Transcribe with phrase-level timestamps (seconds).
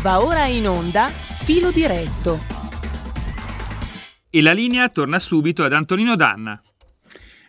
[0.00, 2.38] Va ora in onda Filo diretto.
[4.30, 6.62] E la linea torna subito ad Antonino Danna.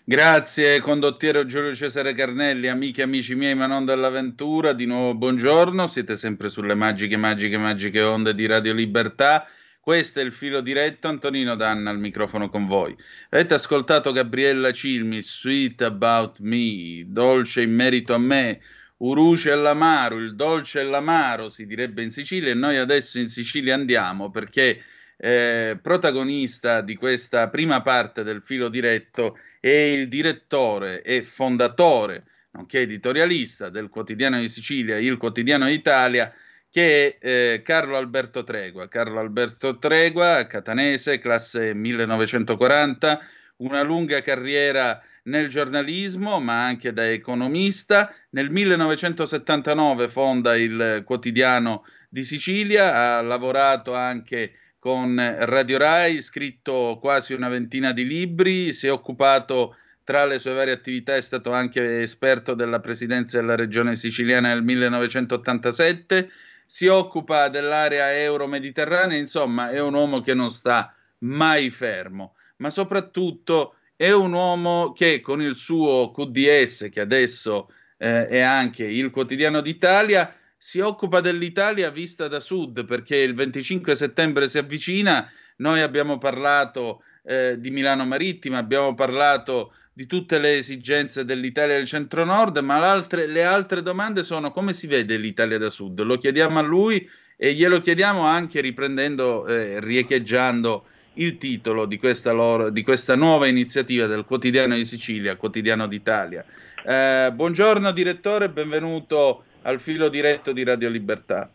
[0.03, 5.85] Grazie condottiero Giulio Cesare Carnelli, amiche e amici miei ma non dell'avventura, di nuovo buongiorno,
[5.85, 9.45] siete sempre sulle magiche, magiche, magiche onde di Radio Libertà.
[9.79, 12.97] Questo è il filo diretto, Antonino Danna al microfono con voi.
[13.29, 18.59] Avete ascoltato Gabriella Cilmi, Sweet About Me, Dolce in merito a me,
[18.99, 23.29] Uruce e l'amaro, il dolce e l'amaro si direbbe in Sicilia e noi adesso in
[23.29, 24.83] Sicilia andiamo perché
[25.15, 32.81] eh, protagonista di questa prima parte del filo diretto è il direttore e fondatore, nonché
[32.81, 36.33] editorialista del quotidiano di Sicilia, il quotidiano d'Italia,
[36.71, 38.87] che è eh, Carlo Alberto Tregua.
[38.87, 43.19] Carlo Alberto Tregua, catanese, classe 1940,
[43.57, 48.13] una lunga carriera nel giornalismo, ma anche da economista.
[48.31, 57.33] Nel 1979 fonda il quotidiano di Sicilia, ha lavorato anche con Radio Rai, scritto quasi
[57.33, 62.01] una ventina di libri, si è occupato tra le sue varie attività è stato anche
[62.01, 66.31] esperto della presidenza della regione siciliana nel 1987,
[66.65, 73.75] si occupa dell'area euro-mediterranea, insomma è un uomo che non sta mai fermo, ma soprattutto
[74.01, 79.59] è un uomo che con il suo QDS, che adesso eh, è anche il quotidiano
[79.59, 86.17] d'Italia, si occupa dell'Italia vista da sud, perché il 25 settembre si avvicina, noi abbiamo
[86.17, 93.05] parlato eh, di Milano Marittima, abbiamo parlato di tutte le esigenze dell'Italia del centro-nord, ma
[93.09, 95.99] le altre domande sono come si vede l'Italia da sud?
[96.03, 97.05] Lo chiediamo a lui
[97.35, 100.85] e glielo chiediamo anche riprendendo, eh, riecheggiando
[101.19, 106.45] il titolo di questa, loro, di questa nuova iniziativa del Quotidiano di Sicilia, Quotidiano d'Italia.
[106.85, 111.49] Eh, buongiorno direttore, benvenuto al filo diretto di Radio Libertà.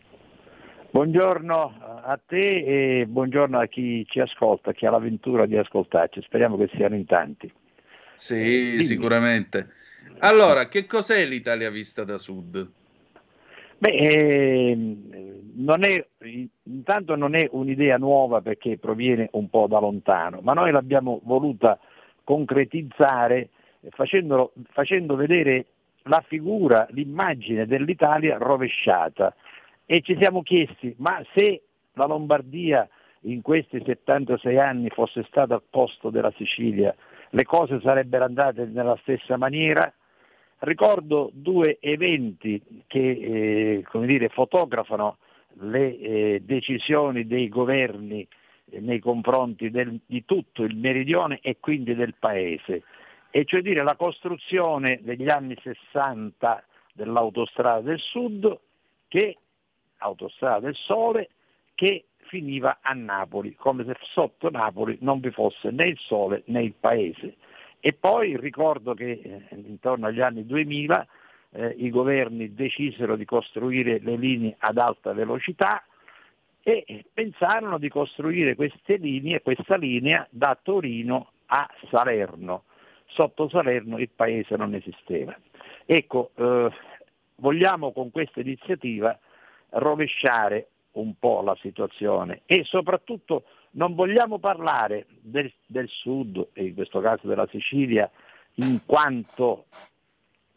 [0.91, 6.57] Buongiorno a te e buongiorno a chi ci ascolta, chi ha l'avventura di ascoltarci, speriamo
[6.57, 7.51] che siano in tanti.
[8.15, 9.67] Sì, eh, sicuramente.
[10.19, 12.65] Allora, che cos'è l'Italia vista da sud?
[13.77, 14.75] Beh, eh,
[15.55, 16.05] non è,
[16.63, 21.79] intanto non è un'idea nuova perché proviene un po' da lontano, ma noi l'abbiamo voluta
[22.23, 23.49] concretizzare
[23.91, 24.51] facendo,
[25.15, 25.65] vedere
[26.03, 29.33] la figura, l'immagine dell'Italia rovesciata
[29.85, 31.61] e ci siamo chiesti ma se
[31.93, 32.87] la Lombardia
[33.21, 36.93] in questi 76 anni fosse stata al posto della Sicilia,
[37.31, 39.91] le cose sarebbero andate nella stessa maniera?
[40.59, 45.17] Ricordo due eventi che eh, dire, fotografano
[45.59, 48.27] le eh, decisioni dei governi
[48.71, 52.83] eh, nei confronti del, di tutto il meridione e quindi del paese,
[53.29, 56.63] e cioè dire la costruzione degli anni 60
[56.93, 58.57] dell'autostrada del sud,
[59.07, 59.37] che,
[59.97, 61.29] autostrada del sole,
[61.75, 66.63] che finiva a Napoli, come se sotto Napoli non vi fosse né il sole né
[66.63, 67.35] il paese.
[67.79, 71.07] E poi ricordo che eh, intorno agli anni 2000
[71.51, 75.83] eh, i governi decisero di costruire le linee ad alta velocità
[76.61, 82.63] e pensarono di costruire queste linee, questa linea da Torino a Salerno.
[83.05, 85.37] Sotto Salerno il paese non esisteva.
[85.85, 86.71] Ecco, eh,
[87.35, 89.17] vogliamo con questa iniziativa
[89.69, 92.41] rovesciare un po' la situazione.
[92.45, 98.09] E soprattutto non vogliamo parlare del, del sud, e in questo caso della Sicilia,
[98.55, 99.65] in quanto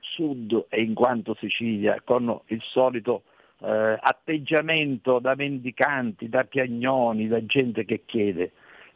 [0.01, 3.25] sud e in quanto Sicilia, con il solito
[3.61, 8.53] eh, atteggiamento da mendicanti, da piagnoni, da gente che chiede,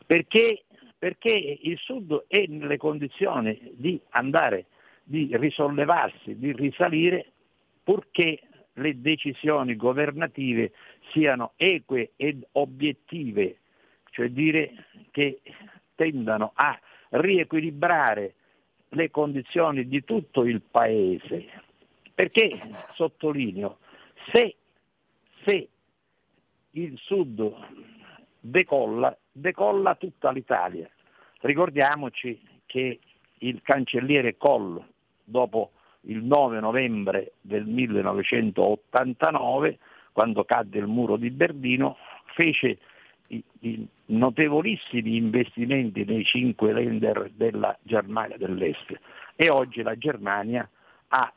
[0.06, 0.64] perché,
[0.98, 4.66] perché il sud è nelle condizioni di andare,
[5.02, 7.26] di risollevarsi, di risalire,
[7.82, 8.40] purché
[8.74, 10.72] le decisioni governative
[11.10, 13.58] siano eque ed obiettive,
[14.10, 15.40] cioè dire che
[15.94, 16.78] tendano a
[17.10, 18.34] riequilibrare
[18.90, 21.46] le condizioni di tutto il Paese.
[22.14, 22.58] Perché,
[22.94, 23.78] sottolineo,
[24.30, 24.56] se,
[25.44, 25.68] se
[26.72, 27.54] il Sud
[28.38, 30.88] decolla, decolla tutta l'Italia.
[31.40, 33.00] Ricordiamoci che
[33.38, 34.82] il cancelliere Koll,
[35.24, 35.72] dopo
[36.02, 39.78] il 9 novembre del 1989,
[40.12, 41.96] quando cadde il muro di Berlino,
[42.34, 42.78] fece
[43.28, 48.98] i, i notevolissimi investimenti nei cinque lender della Germania dell'Est
[49.36, 50.68] e oggi la Germania
[51.08, 51.32] ha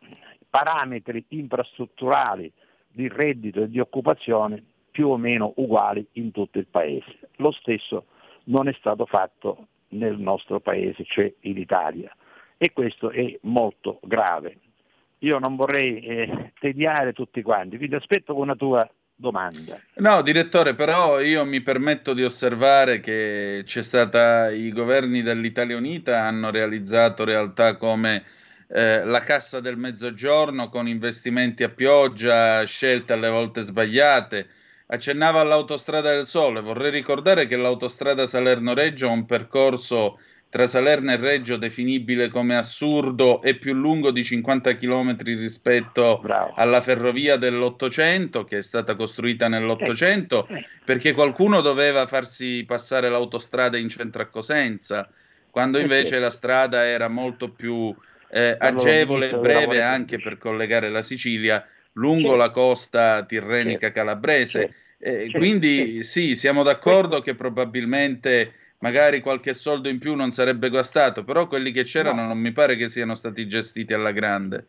[0.49, 2.51] parametri infrastrutturali
[2.87, 7.19] di reddito e di occupazione più o meno uguali in tutto il paese.
[7.37, 8.05] Lo stesso
[8.45, 12.13] non è stato fatto nel nostro paese, cioè in Italia
[12.57, 14.57] e questo è molto grave.
[15.19, 19.79] Io non vorrei eh, tediare tutti quanti, quindi aspetto con una tua domanda.
[19.95, 26.21] No, direttore, però io mi permetto di osservare che c'è stata, i governi dell'Italia Unita
[26.21, 28.23] hanno realizzato realtà come
[28.67, 34.47] eh, la cassa del mezzogiorno con investimenti a pioggia, scelte alle volte sbagliate.
[34.87, 40.19] Accennava all'autostrada del Sole, vorrei ricordare che l'autostrada Salerno-Reggio ha un percorso
[40.55, 46.53] tra Salerno e Reggio definibile come assurdo e più lungo di 50 km rispetto Bravo.
[46.55, 50.67] alla ferrovia dell'Ottocento che è stata costruita nell'Ottocento eh, eh.
[50.85, 55.09] perché qualcuno doveva farsi passare l'autostrada in centro a Cosenza
[55.51, 57.93] quando eh, invece la strada era molto più
[58.29, 64.73] eh, agevole e breve anche per collegare la Sicilia lungo la costa tirrenica calabrese.
[64.99, 68.53] Eh, quindi sì, siamo d'accordo che probabilmente
[68.85, 72.27] magari qualche soldo in più non sarebbe guastato, però quelli che c'erano no.
[72.27, 74.67] non mi pare che siano stati gestiti alla grande.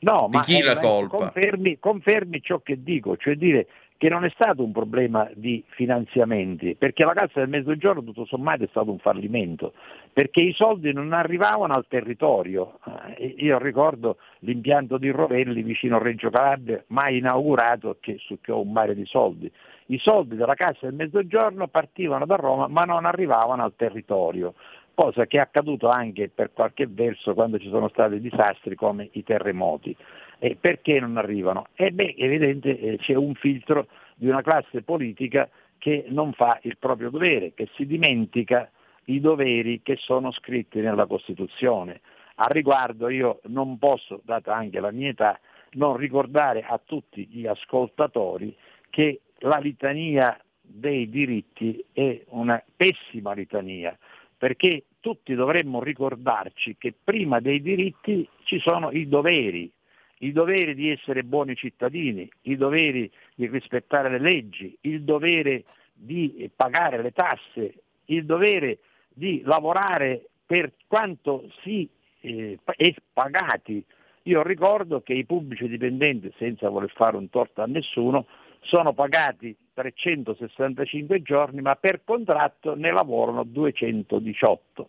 [0.00, 1.16] No, Di ma chi la colpa?
[1.16, 3.66] Confermi, confermi ciò che dico, cioè dire
[3.96, 8.62] che non è stato un problema di finanziamenti, perché la Cassa del Mezzogiorno tutto sommato
[8.62, 9.72] è stato un fallimento,
[10.12, 12.78] perché i soldi non arrivavano al territorio.
[13.16, 18.70] Eh, io ricordo l'impianto di Rovelli vicino a Reggio Calabria, mai inaugurato, che succhiò un
[18.70, 19.50] mare di soldi.
[19.90, 24.54] I soldi della Cassa del Mezzogiorno partivano da Roma ma non arrivavano al territorio,
[24.94, 29.22] cosa che è accaduto anche per qualche verso quando ci sono stati disastri come i
[29.22, 29.96] terremoti.
[30.38, 31.68] E perché non arrivano?
[31.74, 35.48] E beh, evidente eh, c'è un filtro di una classe politica
[35.78, 38.70] che non fa il proprio dovere, che si dimentica
[39.04, 42.00] i doveri che sono scritti nella Costituzione.
[42.36, 45.38] A riguardo io non posso, data anche la mia età,
[45.72, 48.54] non ricordare a tutti gli ascoltatori
[48.90, 53.96] che la litania dei diritti è una pessima litania,
[54.36, 59.70] perché tutti dovremmo ricordarci che prima dei diritti ci sono i doveri,
[60.18, 66.50] i doveri di essere buoni cittadini, i doveri di rispettare le leggi, il dovere di
[66.54, 67.74] pagare le tasse,
[68.06, 71.88] il dovere di lavorare per quanto si
[72.20, 73.84] eh, è pagati.
[74.24, 78.26] Io ricordo che i pubblici dipendenti, senza voler fare un torto a nessuno,
[78.68, 84.88] sono pagati 365 giorni, ma per contratto ne lavorano 218.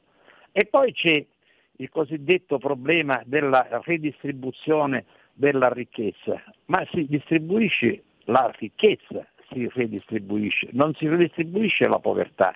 [0.51, 1.25] E poi c'è
[1.77, 10.93] il cosiddetto problema della redistribuzione della ricchezza, ma si distribuisce la ricchezza, si redistribuisce, non
[10.95, 12.53] si redistribuisce la povertà.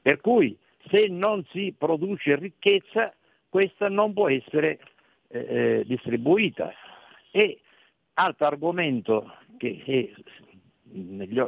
[0.00, 0.56] Per cui
[0.88, 3.12] se non si produce ricchezza,
[3.50, 4.78] questa non può essere
[5.28, 6.72] eh, eh distribuita.
[7.30, 7.60] E
[8.14, 10.22] altro argomento che è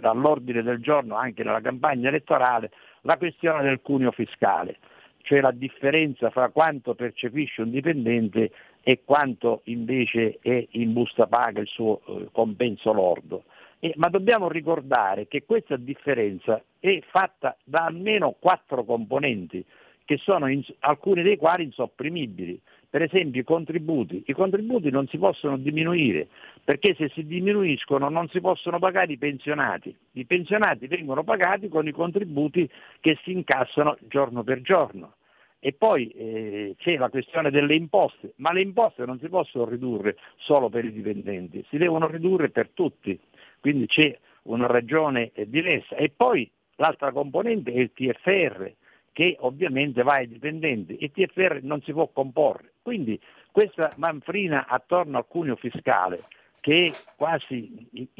[0.02, 2.70] all'ordine del giorno anche nella campagna elettorale
[3.02, 4.78] la questione del cuneo fiscale,
[5.22, 8.50] cioè la differenza fra quanto percepisce un dipendente
[8.82, 13.44] e quanto invece è in busta paga il suo eh, compenso lordo.
[13.80, 19.64] Eh, ma dobbiamo ricordare che questa differenza è fatta da almeno quattro componenti,
[20.04, 22.60] che sono in, alcuni dei quali insopprimibili.
[22.94, 24.22] Per esempio i contributi.
[24.24, 26.28] I contributi non si possono diminuire
[26.62, 29.92] perché se si diminuiscono non si possono pagare i pensionati.
[30.12, 32.70] I pensionati vengono pagati con i contributi
[33.00, 35.14] che si incassano giorno per giorno.
[35.58, 40.14] E poi eh, c'è la questione delle imposte, ma le imposte non si possono ridurre
[40.36, 43.18] solo per i dipendenti, si devono ridurre per tutti,
[43.58, 45.96] quindi c'è una ragione eh, diversa.
[45.96, 48.72] E poi l'altra componente è il TFR,
[49.14, 50.96] che ovviamente va ai dipendenti.
[51.00, 52.72] Il TFR non si può comporre.
[52.82, 53.18] Quindi
[53.50, 56.24] questa manfrina attorno al cuneo fiscale,
[56.60, 58.10] che è quasi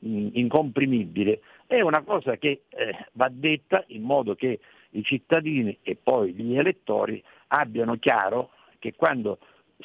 [0.00, 4.58] incomprimibile, è una cosa che eh, va detta in modo che
[4.90, 8.50] i cittadini e poi gli elettori abbiano chiaro
[8.80, 9.38] che quando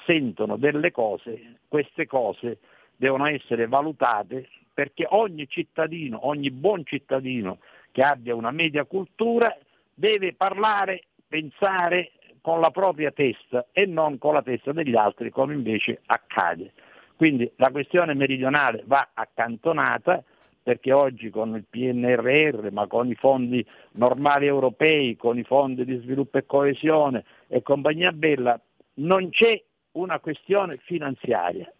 [0.07, 2.57] sentono delle cose, queste cose
[2.95, 7.59] devono essere valutate perché ogni cittadino, ogni buon cittadino
[7.91, 9.55] che abbia una media cultura
[9.95, 12.11] deve parlare, pensare
[12.41, 16.73] con la propria testa e non con la testa degli altri come invece accade.
[17.15, 20.23] Quindi la questione meridionale va accantonata
[20.61, 25.97] perché oggi con il PNRR, ma con i fondi normali europei, con i fondi di
[25.97, 28.59] sviluppo e coesione e compagnia bella,
[28.95, 29.61] non c'è
[29.91, 31.71] una questione finanziaria,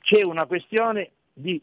[0.00, 1.60] c'è una questione di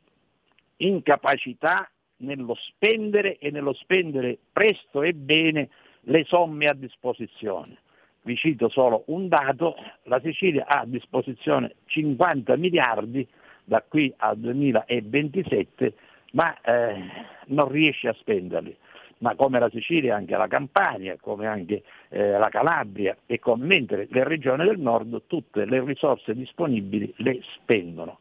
[0.77, 5.69] incapacità nello spendere e nello spendere presto e bene
[6.05, 7.77] le somme a disposizione.
[8.21, 13.27] Vi cito solo un dato, la Sicilia ha a disposizione 50 miliardi
[13.63, 15.93] da qui al 2027,
[16.31, 17.03] ma eh,
[17.47, 18.75] non riesce a spenderli.
[19.19, 24.07] Ma come la Sicilia anche la Campania, come anche eh, la Calabria e come, mentre
[24.09, 28.19] le regioni del nord tutte le risorse disponibili le spendono.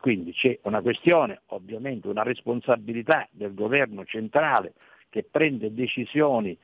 [0.00, 4.72] quindi c'è una questione, ovviamente una responsabilità del governo centrale
[5.10, 6.58] che prende decisioni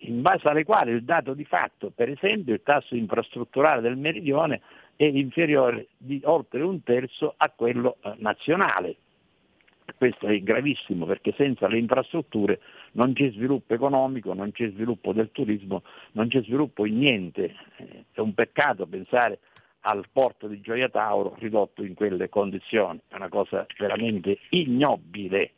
[0.00, 4.60] in base alle quali il dato di fatto, per esempio il tasso infrastrutturale del meridione
[4.96, 8.96] è inferiore di oltre un terzo a quello eh, nazionale.
[9.96, 12.60] Questo è gravissimo perché senza le infrastrutture
[12.92, 17.54] non c'è sviluppo economico, non c'è sviluppo del turismo, non c'è sviluppo in niente.
[18.10, 19.40] È un peccato pensare
[19.80, 25.52] al porto di Gioia Tauro ridotto in quelle condizioni, è una cosa veramente ignobile.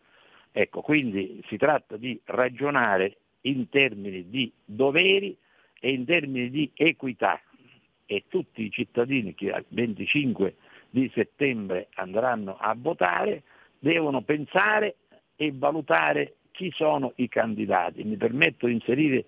[0.50, 5.36] Ecco, quindi si tratta di ragionare in termini di doveri
[5.80, 7.40] e in termini di equità
[8.06, 10.54] e tutti i cittadini che il 25
[10.90, 13.42] di settembre andranno a votare
[13.78, 14.96] devono pensare
[15.36, 18.02] e valutare chi sono i candidati.
[18.04, 19.24] Mi permetto di inserire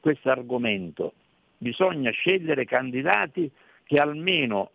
[0.00, 1.14] questo argomento.
[1.58, 3.50] Bisogna scegliere candidati
[3.84, 4.72] che almeno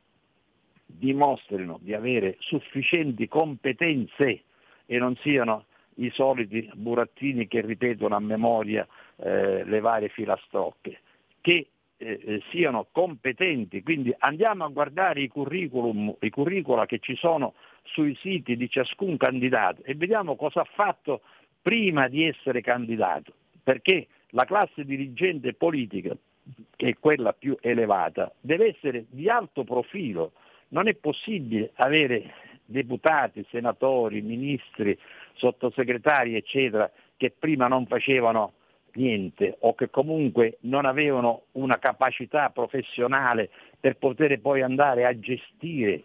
[0.86, 4.43] dimostrino di avere sufficienti competenze
[4.86, 11.00] e non siano i soliti burattini che ripetono a memoria eh, le varie filastrocche,
[11.41, 11.67] che
[11.98, 17.53] eh, eh, siano competenti, quindi andiamo a guardare i curriculum, i curricula che ci sono
[17.83, 21.21] sui siti di ciascun candidato e vediamo cosa ha fatto
[21.62, 26.15] prima di essere candidato, perché la classe dirigente politica,
[26.75, 30.31] che è quella più elevata, deve essere di alto profilo,
[30.69, 32.33] non è possibile avere
[32.72, 34.98] deputati, senatori, ministri,
[35.34, 38.54] sottosegretari, eccetera, che prima non facevano
[38.94, 43.50] niente o che comunque non avevano una capacità professionale
[43.80, 46.04] per poter poi andare a gestire,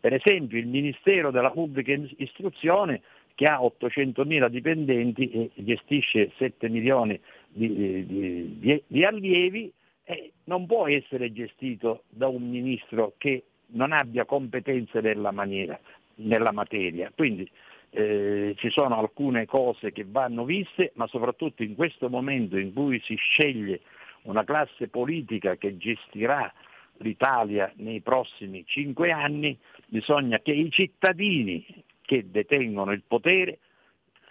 [0.00, 3.02] per esempio il Ministero della Pubblica Istruzione
[3.34, 9.72] che ha 800.000 dipendenti e gestisce 7 milioni di, di, di, di allievi,
[10.04, 15.78] eh, non può essere gestito da un ministro che non abbia competenze nella, maniera,
[16.18, 17.10] nella materia.
[17.14, 17.48] Quindi
[17.90, 23.00] eh, ci sono alcune cose che vanno viste, ma soprattutto in questo momento in cui
[23.00, 23.80] si sceglie
[24.22, 26.52] una classe politica che gestirà
[26.98, 29.56] l'Italia nei prossimi cinque anni,
[29.86, 31.64] bisogna che i cittadini
[32.02, 33.58] che detengono il potere,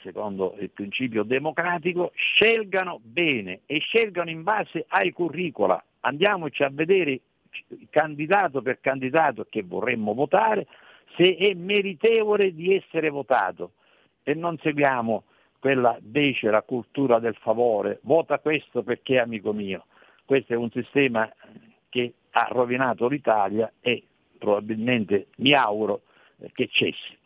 [0.01, 5.84] secondo il principio democratico, scelgano bene e scelgano in base ai curricula.
[6.01, 7.22] Andiamoci a vedere
[7.89, 10.67] candidato per candidato che vorremmo votare,
[11.17, 13.74] se è meritevole di essere votato
[14.24, 15.24] e non seguiamo
[15.59, 19.88] quella becera cultura del favore, vota questo perché è amico mio.
[20.24, 21.29] Questo è un sistema
[21.89, 24.03] che ha rovinato l'Italia e
[24.38, 26.03] probabilmente mi auguro
[26.53, 27.17] che cessi.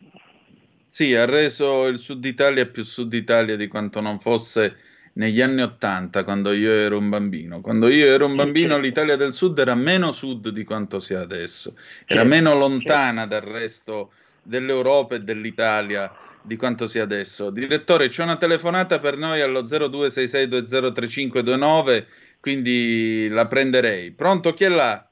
[0.87, 4.77] Sì, ha reso il Sud Italia più Sud Italia di quanto non fosse
[5.13, 7.61] negli anni Ottanta, quando io ero un bambino.
[7.61, 11.75] Quando io ero un bambino l'Italia del Sud era meno sud di quanto sia adesso,
[12.05, 14.11] era meno lontana dal resto
[14.43, 17.49] dell'Europa e dell'Italia di quanto sia adesso.
[17.49, 22.05] Direttore, c'è una telefonata per noi allo 0266203529,
[22.39, 24.11] quindi la prenderei.
[24.11, 25.05] Pronto, chi è là?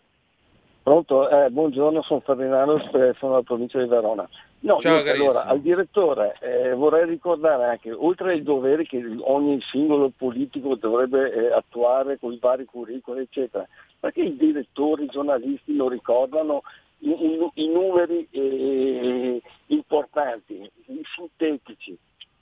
[0.82, 4.28] Pronto, eh, buongiorno, sono Ferdinando, sono dalla provincia di Verona.
[4.62, 9.62] No, Ciao, io, allora, al direttore eh, vorrei ricordare anche, oltre ai doveri che ogni
[9.62, 13.66] singolo politico dovrebbe eh, attuare con i vari curricoli, eccetera,
[13.98, 16.64] perché i direttori, i giornalisti lo ricordano
[17.00, 21.98] i, i, i numeri eh, importanti, i sintetici.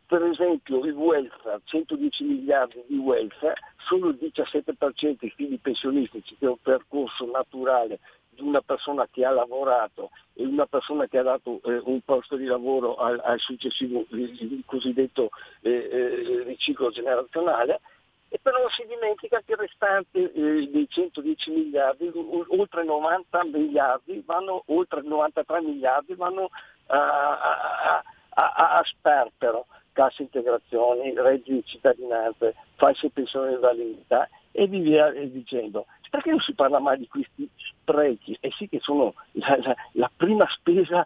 [0.07, 3.55] Per esempio il welfare, 110 miliardi di welfare,
[3.87, 7.99] solo il 17% i figli pensionistici, che è un percorso naturale
[8.37, 12.35] di una persona che ha lavorato e una persona che ha dato eh, un posto
[12.35, 15.29] di lavoro al, al successivo, il, cosiddetto
[15.61, 17.81] eh, eh, riciclo generazionale,
[18.29, 22.11] e però si dimentica che il restante eh, dei 110 miliardi,
[22.49, 26.49] oltre 90 miliardi, vanno, oltre 93 miliardi vanno
[26.87, 34.67] a, a, a, a sperpero, cassa integrazioni, redditi di cittadinanza, false pensioni di validità e
[34.67, 35.85] via dicendo.
[36.09, 37.49] Perché non si parla mai di questi
[37.87, 38.37] sprechi?
[38.39, 41.05] E eh sì che sono la, la, la prima spesa,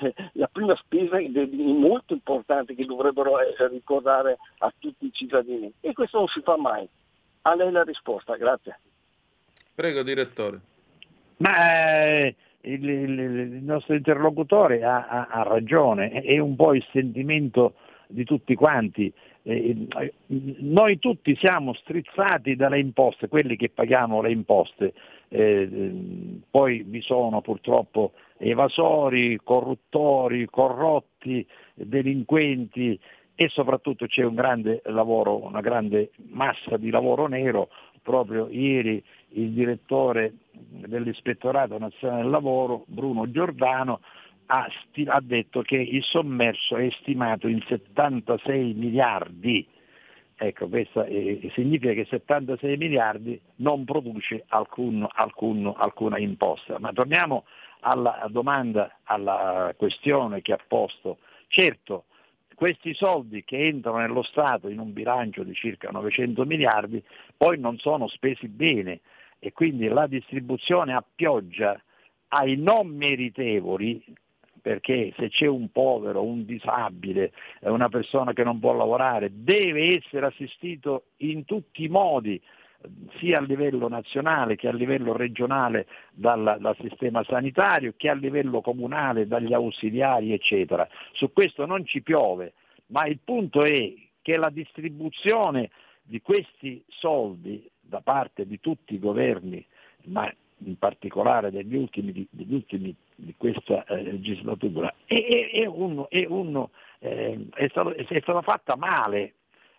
[0.32, 5.72] la prima spesa molto importante che dovrebbero eh, ricordare a tutti i cittadini.
[5.80, 6.86] E questo non si fa mai.
[7.42, 8.78] A lei la risposta, grazie.
[9.74, 10.60] Prego, direttore.
[11.38, 16.86] Ma eh, il, il, il, nostro interlocutore ha, ha, ha ragione, è un po' il
[16.92, 17.74] sentimento
[18.06, 19.12] di tutti quanti.
[19.44, 19.88] Eh,
[20.28, 24.92] noi tutti siamo strizzati dalle imposte, quelli che paghiamo le imposte,
[25.32, 33.00] eh, poi vi sono purtroppo evasori, corruttori, corrotti, delinquenti
[33.34, 37.68] e soprattutto c'è un grande lavoro, una grande massa di lavoro nero.
[38.02, 44.00] Proprio ieri il direttore dell'Ispettorato Nazionale del Lavoro, Bruno Giordano,
[44.46, 49.66] ha, sti- ha detto che il sommerso è stimato in 76 miliardi.
[50.44, 56.80] Ecco, questo eh, significa che 76 miliardi non produce alcun, alcun, alcuna imposta.
[56.80, 57.44] Ma torniamo
[57.82, 61.18] alla domanda, alla questione che ha posto.
[61.46, 62.06] Certo,
[62.56, 67.00] questi soldi che entrano nello Stato in un bilancio di circa 900 miliardi
[67.36, 68.98] poi non sono spesi bene
[69.38, 71.80] e quindi la distribuzione a pioggia
[72.28, 74.02] ai non meritevoli
[74.62, 80.26] perché se c'è un povero, un disabile, una persona che non può lavorare, deve essere
[80.26, 82.40] assistito in tutti i modi,
[83.18, 88.60] sia a livello nazionale che a livello regionale dal, dal, sistema sanitario, che a livello
[88.60, 90.88] comunale dagli ausiliari, eccetera.
[91.12, 92.54] Su questo non ci piove,
[92.86, 95.70] ma il punto è che la distribuzione
[96.02, 99.64] di questi soldi da parte di tutti i governi,
[100.04, 100.32] ma
[100.64, 106.70] in particolare degli ultimi, degli ultimi di questa eh, legislatura, è, è, è, uno, uno,
[106.98, 109.34] eh, è, stato, è stata fatta male,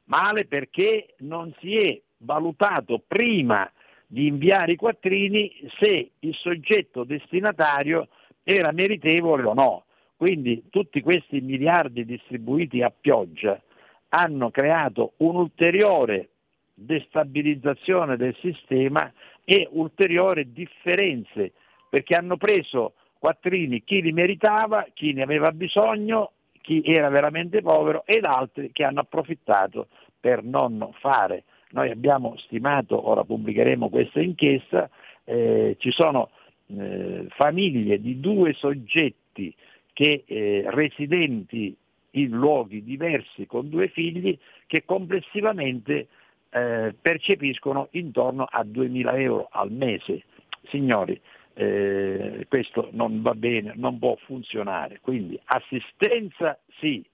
[0.06, 3.70] male perché non si è valutato prima
[4.08, 8.08] di inviare i quattrini se il soggetto destinatario
[8.44, 9.86] era meritevole o no.
[10.16, 13.62] Quindi tutti questi miliardi distribuiti a pioggia
[14.10, 16.30] hanno creato un'ulteriore
[16.74, 19.12] destabilizzazione del sistema
[19.44, 21.52] e ulteriori differenze,
[21.90, 28.04] perché hanno preso quattrini chi li meritava, chi ne aveva bisogno, chi era veramente povero
[28.06, 29.88] ed altri che hanno approfittato
[30.20, 31.46] per non fare.
[31.70, 34.90] Noi abbiamo stimato, ora pubblicheremo questa inchiesta,
[35.24, 36.32] eh, ci sono
[36.68, 39.56] eh, famiglie di due soggetti
[39.94, 41.74] che eh, residenti
[42.16, 44.38] in luoghi diversi con due figli
[44.68, 46.08] che complessivamente
[46.50, 50.24] eh, percepiscono intorno a 2.000 euro al mese.
[50.68, 51.20] Signori,
[51.54, 55.00] eh, questo non va bene, non può funzionare.
[55.02, 57.06] Quindi assistenza sì,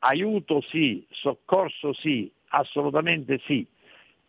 [0.00, 3.66] aiuto sì, soccorso sì, assolutamente sì,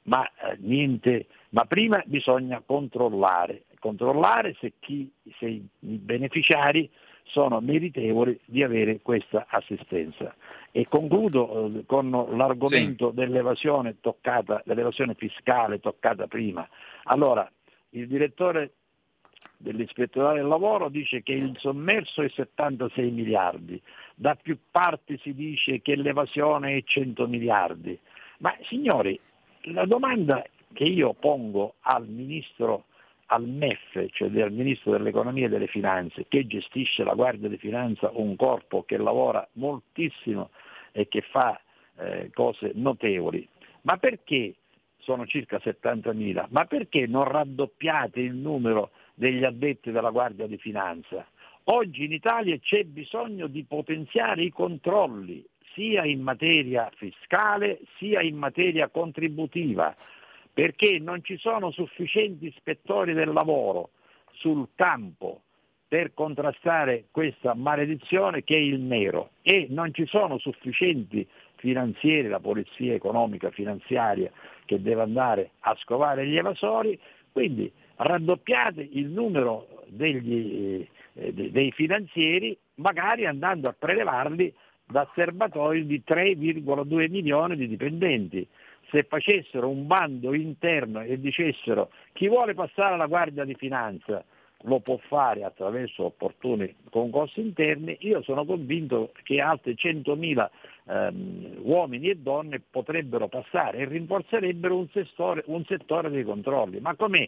[0.04, 6.90] ma eh, niente, ma prima bisogna controllare, controllare se, chi, se i beneficiari
[7.24, 10.36] sono meritevoli di avere questa assistenza.
[10.72, 13.16] E concludo eh, con l'argomento sì.
[13.16, 16.68] dell'evasione, toccata, dell'evasione fiscale toccata prima.
[17.04, 17.50] Allora,
[17.92, 18.74] il direttore
[19.58, 23.82] dell'ispettorato del lavoro dice che il sommerso è 76 miliardi,
[24.16, 27.98] da più parti si dice che l'evasione è 100 miliardi.
[28.40, 29.20] Ma signori,
[29.64, 32.86] la domanda che io pongo al ministro
[33.28, 38.12] al MEF, cioè al Ministro dell'Economia e delle Finanze, che gestisce la Guardia di Finanza,
[38.14, 40.52] un corpo che lavora moltissimo
[40.92, 41.60] e che fa
[41.98, 43.48] eh, cose notevoli.
[43.82, 44.56] Ma perché
[45.00, 46.48] sono circa 70.000?
[46.50, 51.26] Ma perché non raddoppiate il numero degli addetti della Guardia di Finanza?
[51.66, 58.38] Oggi in Italia c'è bisogno di potenziare i controlli sia in materia fiscale sia in
[58.38, 59.96] materia contributiva
[60.54, 63.90] perché non ci sono sufficienti ispettori del lavoro
[64.32, 65.42] sul campo
[65.88, 72.40] per contrastare questa maledizione che è il nero e non ci sono sufficienti finanzieri, la
[72.40, 74.32] polizia economica finanziaria
[74.66, 77.00] che deve andare a scovare gli evasori,
[77.32, 84.54] quindi raddoppiate il numero degli, eh, dei finanzieri magari andando a prelevarli
[84.88, 88.48] da serbatoi di 3,2 milioni di dipendenti
[88.92, 94.24] se facessero un bando interno e dicessero chi vuole passare alla Guardia di Finanza
[94.66, 100.50] lo può fare attraverso opportuni concorsi interni, io sono convinto che altri 100.000
[100.88, 106.80] ehm, uomini e donne potrebbero passare e rinforzerebbero un settore, un settore dei controlli.
[106.80, 107.28] Ma com'è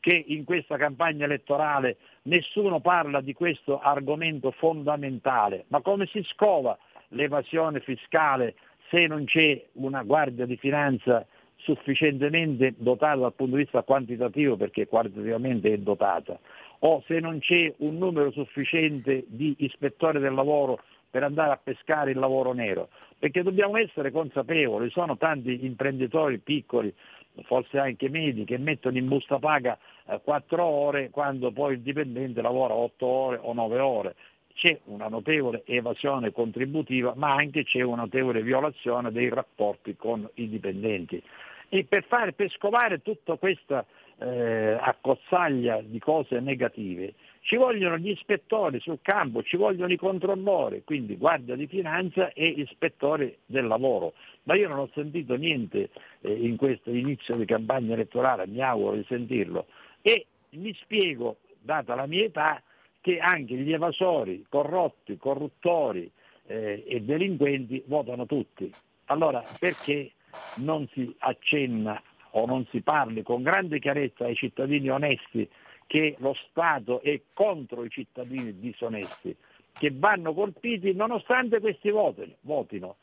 [0.00, 5.64] che in questa campagna elettorale nessuno parla di questo argomento fondamentale?
[5.68, 6.76] Ma come si scova
[7.08, 8.54] l'evasione fiscale
[8.90, 14.86] se non c'è una guardia di finanza sufficientemente dotata dal punto di vista quantitativo, perché
[14.86, 16.38] quantitativamente è dotata,
[16.80, 20.80] o se non c'è un numero sufficiente di ispettori del lavoro
[21.10, 26.94] per andare a pescare il lavoro nero, perché dobbiamo essere consapevoli, sono tanti imprenditori piccoli,
[27.44, 32.42] forse anche medi, che mettono in busta paga eh, 4 ore quando poi il dipendente
[32.42, 34.14] lavora 8 ore o 9 ore
[34.58, 40.48] c'è una notevole evasione contributiva, ma anche c'è una notevole violazione dei rapporti con i
[40.48, 41.22] dipendenti.
[41.68, 43.86] E per, fare, per scovare tutta questa
[44.18, 47.14] eh, accozzaglia di cose negative
[47.48, 52.46] ci vogliono gli ispettori sul campo, ci vogliono i controllori, quindi guardia di finanza e
[52.46, 54.12] ispettori del lavoro.
[54.42, 55.88] Ma io non ho sentito niente
[56.20, 59.64] eh, in questo inizio di campagna elettorale, mi auguro di sentirlo.
[60.02, 62.62] E mi spiego, data la mia età,
[63.00, 66.10] che anche gli evasori, corrotti, corruttori
[66.48, 68.70] eh, e delinquenti votano tutti.
[69.06, 70.10] Allora perché
[70.56, 71.98] non si accenna
[72.32, 75.48] o non si parli con grande chiarezza ai cittadini onesti
[75.88, 79.34] che lo Stato è contro i cittadini disonesti,
[79.72, 82.34] che vanno colpiti nonostante questi votino.
[82.42, 82.96] votino.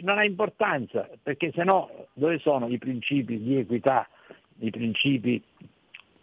[0.00, 4.06] Non ha importanza, perché se no dove sono i principi di equità,
[4.58, 5.42] i principi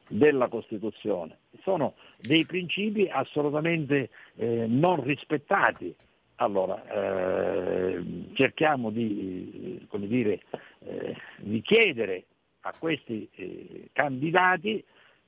[0.10, 1.40] della Costituzione?
[1.64, 5.96] Sono dei principi assolutamente eh, non rispettati.
[6.36, 8.04] Allora, eh,
[8.34, 10.42] cerchiamo di, dire,
[10.80, 12.26] eh, di, chiedere
[12.62, 14.84] a questi eh, candidati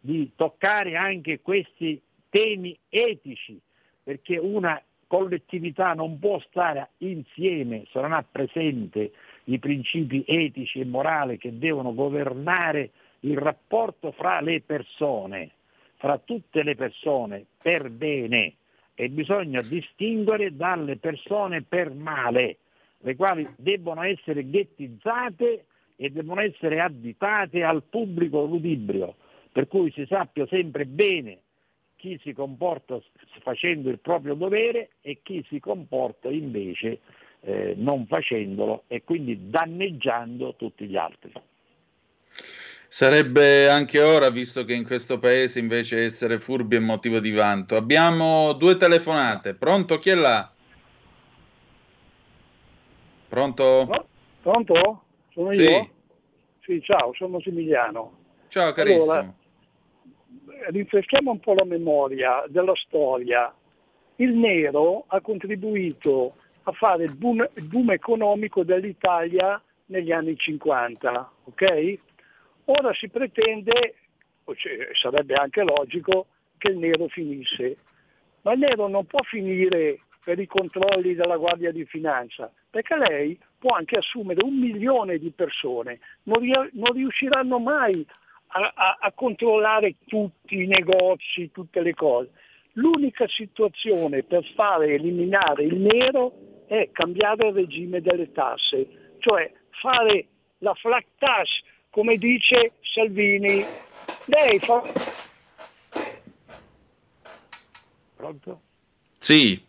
[0.08, 3.60] di toccare anche questi temi etici,
[4.02, 9.12] perché una collettività non può stare insieme se non ha presente
[9.46, 12.91] i principi etici e morali che devono governare
[13.22, 15.52] il rapporto fra le persone,
[15.98, 18.54] fra tutte le persone per bene.
[18.96, 22.60] E bisogna distinguere dalle persone per male,
[23.00, 25.65] le quali debbono essere ghettizzate
[25.98, 29.15] e devono essere additate al pubblico ludibrio,
[29.58, 31.39] per cui si sappia sempre bene
[31.96, 33.02] chi si comporta
[33.41, 37.00] facendo il proprio dovere e chi si comporta invece
[37.39, 41.32] eh, non facendolo e quindi danneggiando tutti gli altri.
[42.88, 47.78] Sarebbe anche ora, visto che in questo paese invece essere furbi è motivo di vanto.
[47.78, 49.56] Abbiamo due telefonate.
[49.56, 49.98] Pronto?
[49.98, 50.52] Chi è là?
[53.28, 54.06] Pronto?
[54.39, 55.04] Pronto?
[55.34, 55.63] Sono sì.
[55.63, 55.89] io?
[56.62, 58.17] Sì, ciao, sono Massimiliano.
[58.50, 59.12] Ciao carissimo.
[59.12, 59.34] Allora,
[60.70, 63.54] rinfreschiamo un po' la memoria della storia.
[64.18, 71.32] Il nero ha contribuito a fare il boom, il boom economico dell'Italia negli anni 50,
[71.46, 71.98] ok?
[72.66, 73.96] Ora si pretende,
[74.56, 77.78] cioè, sarebbe anche logico, che il nero finisse,
[78.42, 83.40] ma il nero non può finire per i controlli della Guardia di Finanza, perché lei
[83.58, 88.06] può anche assumere un milione di persone, non, non riusciranno mai
[88.47, 92.29] a, a, a controllare tutti i negozi, tutte le cose.
[92.73, 100.27] L'unica situazione per fare eliminare il nero è cambiare il regime delle tasse, cioè fare
[100.60, 101.47] la flat tax
[101.89, 103.63] come dice Salvini.
[104.25, 104.83] Lei fa...
[108.15, 108.62] Pronto?
[109.17, 109.66] Sì,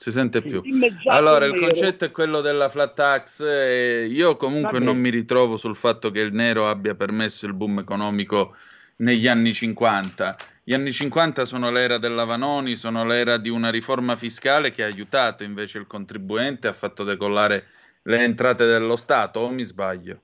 [0.00, 0.62] si sente più.
[1.08, 3.40] Allora, il concetto è quello della flat tax.
[3.42, 7.80] E io comunque non mi ritrovo sul fatto che il nero abbia permesso il boom
[7.80, 8.56] economico
[8.96, 10.36] negli anni 50.
[10.64, 14.86] Gli anni 50 sono l'era della Vanoni, sono l'era di una riforma fiscale che ha
[14.86, 17.66] aiutato invece il contribuente, ha fatto decollare
[18.04, 20.20] le entrate dello Stato, o mi sbaglio?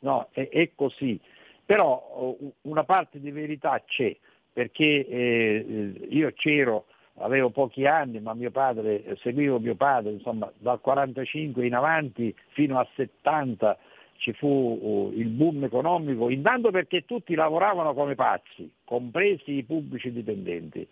[0.00, 0.28] no?
[0.32, 1.20] è, è così.
[1.64, 4.16] Però una parte di verità c'è,
[4.52, 6.86] perché eh, io c'ero,
[7.20, 12.78] avevo pochi anni, ma mio padre, seguivo mio padre, insomma, dal 45 in avanti fino
[12.78, 13.78] a 70
[14.18, 20.12] ci fu uh, il boom economico, intanto perché tutti lavoravano come pazzi, compresi i pubblici
[20.12, 20.86] dipendenti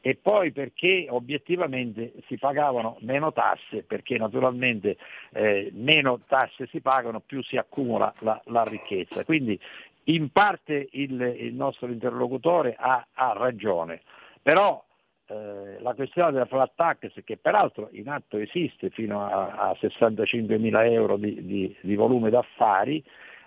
[0.00, 4.96] e poi perché obiettivamente si pagavano meno tasse, perché naturalmente
[5.32, 9.24] eh, meno tasse si pagano più si accumula la, la ricchezza.
[9.24, 9.58] Quindi
[10.04, 14.00] in parte il, il nostro interlocutore ha, ha ragione,
[14.40, 14.82] però
[15.28, 20.58] eh, la questione della flat tax, che peraltro in atto esiste fino a, a 65
[20.58, 23.02] mila euro di, di, di volume d'affari,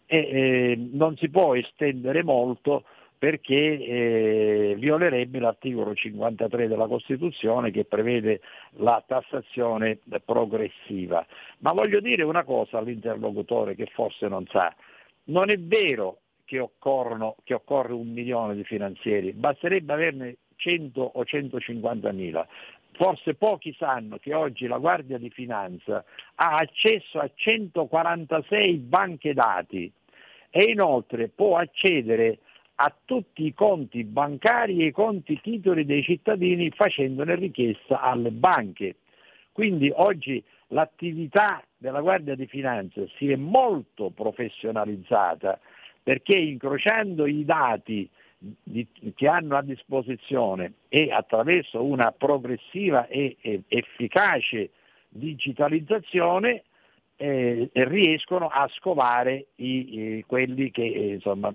[0.05, 2.83] e, eh, non si può estendere molto
[3.17, 8.41] perché eh, violerebbe l'articolo 53 della Costituzione che prevede
[8.77, 11.23] la tassazione progressiva.
[11.59, 14.75] Ma voglio dire una cosa all'interlocutore che forse non sa,
[15.25, 21.25] non è vero che, occorrono, che occorre un milione di finanzieri, basterebbe averne 100 o
[21.25, 22.47] 150 mila.
[22.93, 26.03] Forse pochi sanno che oggi la Guardia di Finanza
[26.35, 29.91] ha accesso a 146 banche dati
[30.49, 32.39] e inoltre può accedere
[32.75, 38.97] a tutti i conti bancari e i conti titoli dei cittadini facendone richiesta alle banche.
[39.51, 45.59] Quindi oggi l'attività della Guardia di Finanza si è molto professionalizzata
[46.03, 48.09] perché incrociando i dati
[48.41, 54.71] di, che hanno a disposizione e attraverso una progressiva e, e efficace
[55.09, 56.63] digitalizzazione
[57.17, 61.53] eh, riescono a scovare i, i, quelli che, eh, insomma,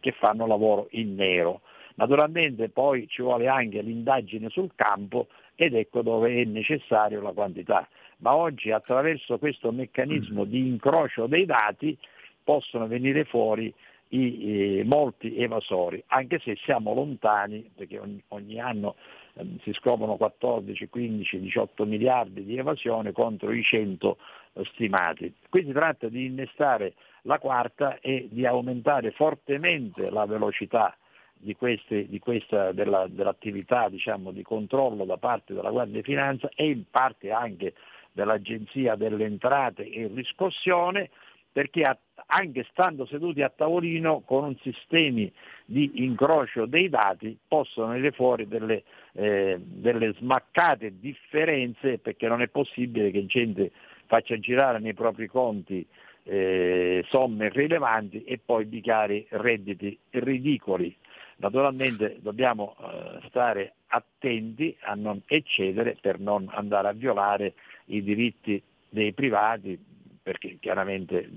[0.00, 1.62] che fanno lavoro in nero.
[1.94, 7.88] Naturalmente poi ci vuole anche l'indagine sul campo ed ecco dove è necessaria la quantità.
[8.18, 11.96] Ma oggi attraverso questo meccanismo di incrocio dei dati
[12.44, 13.72] possono venire fuori
[14.10, 18.96] i, i, molti evasori, anche se siamo lontani, perché ogni, ogni anno
[19.34, 24.18] ehm, si scoprono 14, 15, 18 miliardi di evasione contro i 100
[24.54, 25.32] eh, stimati.
[25.48, 30.96] Qui si tratta di innestare la quarta e di aumentare fortemente la velocità
[31.42, 36.50] di queste, di questa, della, dell'attività diciamo, di controllo da parte della Guardia di Finanza
[36.54, 37.74] e in parte anche
[38.12, 41.10] dell'Agenzia delle Entrate e Riscossione,
[41.52, 41.84] perché
[42.30, 45.26] anche stando seduti a tavolino con un sistema
[45.64, 52.48] di incrocio dei dati possono venire fuori delle, eh, delle smaccate differenze perché non è
[52.48, 53.72] possibile che gente
[54.06, 55.86] faccia girare nei propri conti
[56.24, 60.94] eh, somme rilevanti e poi dichiari redditi ridicoli.
[61.36, 67.54] Naturalmente dobbiamo eh, stare attenti a non eccedere per non andare a violare
[67.86, 69.78] i diritti dei privati,
[70.22, 71.28] perché chiaramente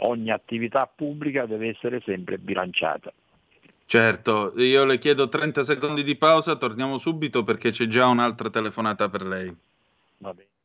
[0.00, 3.12] ogni attività pubblica deve essere sempre bilanciata.
[3.86, 9.08] Certo, io le chiedo 30 secondi di pausa, torniamo subito perché c'è già un'altra telefonata
[9.08, 9.54] per lei.
[10.18, 10.48] Va bene.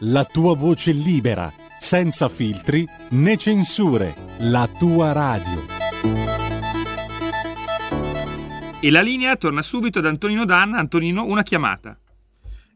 [0.00, 5.76] la tua voce libera, senza filtri né censure, la tua radio.
[8.80, 10.78] E la linea torna subito ad Antonino Danna.
[10.78, 11.98] Antonino, una chiamata.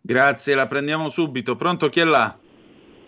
[0.01, 1.55] Grazie, la prendiamo subito.
[1.55, 2.37] Pronto, chi è là?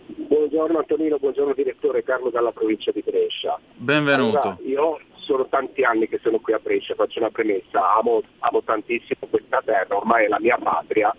[0.07, 3.59] Buongiorno Antonino, buongiorno direttore Carlo dalla provincia di Brescia.
[3.73, 4.39] Benvenuto.
[4.39, 8.61] Allora, io sono tanti anni che sono qui a Brescia, faccio una premessa, amo, amo
[8.63, 11.13] tantissimo questa terra, ormai è la mia patria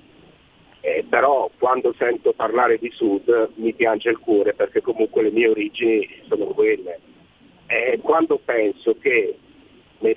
[0.87, 5.49] eh, però quando sento parlare di Sud mi piange il cuore perché comunque le mie
[5.49, 7.01] origini sono quelle.
[7.66, 9.37] E quando penso che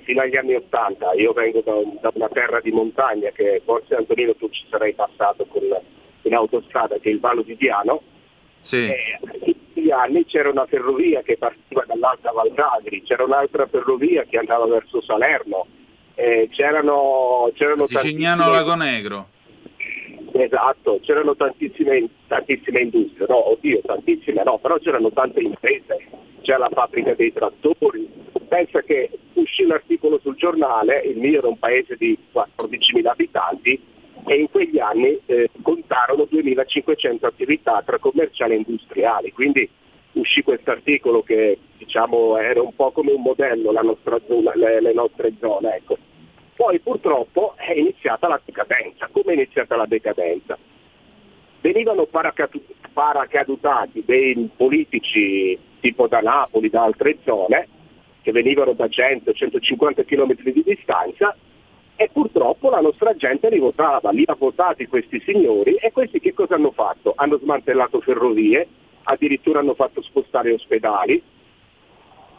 [0.04, 4.36] fino agli anni Ottanta io vengo da, da, una terra di montagna che forse Antonino
[4.36, 5.62] tu ci sarai passato con,
[6.22, 8.02] in autostrada che è il Vallo di Diano,
[8.60, 8.86] sì.
[8.86, 9.18] eh,
[9.72, 15.00] quegli anni c'era una ferrovia che partiva dall'Alta Valdagri, c'era un'altra ferrovia che andava verso
[15.02, 15.66] Salerno,
[16.14, 19.26] eh, c'erano, c'erano Sicignano Lago Negro.
[20.32, 26.06] Esatto, c'erano tantissime, tantissime industrie, no, oddio, tantissime no, però c'erano tante imprese,
[26.42, 28.08] c'era la fabbrica dei trattori.
[28.48, 33.80] Pensa che uscì l'articolo sul giornale, il mio era un paese di 14.000 abitanti,
[34.26, 39.68] e in quegli anni eh, contarono 2.500 attività tra commerciali e industriali, quindi
[40.12, 44.20] uscì questo articolo che diciamo, era un po' come un modello nostra,
[44.54, 45.76] le, le, nostre zone.
[45.76, 45.96] Ecco.
[46.60, 49.08] Poi purtroppo è iniziata la decadenza.
[49.10, 50.58] Come è iniziata la decadenza?
[51.62, 52.06] Venivano
[52.92, 57.66] paracadutati dei politici tipo da Napoli, da altre zone,
[58.20, 61.34] che venivano da 100-150 km di distanza
[61.96, 66.56] e purtroppo la nostra gente rivotava, li ha votati questi signori e questi che cosa
[66.56, 67.14] hanno fatto?
[67.16, 68.68] Hanno smantellato ferrovie,
[69.04, 71.22] addirittura hanno fatto spostare ospedali,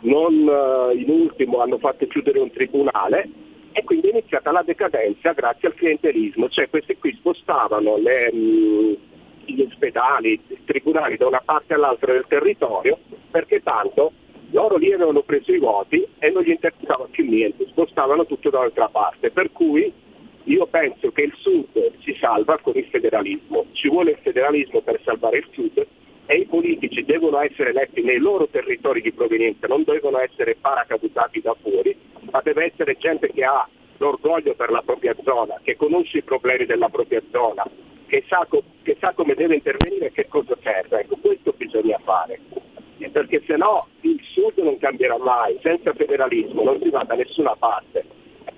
[0.02, 5.32] non uh, in ultimo hanno fatto chiudere un tribunale e quindi è iniziata la decadenza
[5.34, 8.98] grazie al clientelismo, cioè questi qui spostavano le, mh,
[9.46, 12.98] gli ospedali, i tribunali da una parte all'altra del territorio
[13.30, 14.12] perché tanto
[14.52, 18.90] loro lì avevano preso i voti e non gli interessava più niente, spostavano tutto dall'altra
[18.90, 19.92] parte, per cui
[20.44, 25.00] io penso che il Sud si salva con il federalismo, ci vuole il federalismo per
[25.04, 25.86] salvare il Sud
[26.32, 31.42] e i politici devono essere eletti nei loro territori di provenienza, non devono essere paracadutati
[31.42, 31.94] da fuori,
[32.32, 33.68] ma deve essere gente che ha
[33.98, 37.66] l'orgoglio per la propria zona, che conosce i problemi della propria zona,
[38.08, 41.02] che sa, co- che sa come deve intervenire e che cosa serve.
[41.02, 42.40] Ecco, questo bisogna fare.
[43.12, 47.58] Perché se no il Sud non cambierà mai, senza federalismo non si va da nessuna
[47.58, 48.06] parte.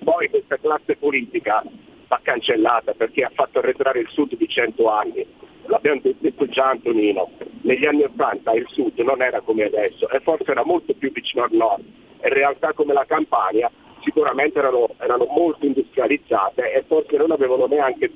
[0.04, 1.60] Poi questa classe politica
[2.06, 5.26] va cancellata perché ha fatto arretrare il Sud di cento anni
[5.66, 7.30] l'abbiamo detto già Antonino,
[7.62, 11.44] negli anni Ottanta il sud non era come adesso e forse era molto più vicino
[11.44, 11.84] al nord
[12.20, 13.70] e realtà come la Campania
[14.04, 18.10] sicuramente erano, erano molto industrializzate e forse non avevano neanche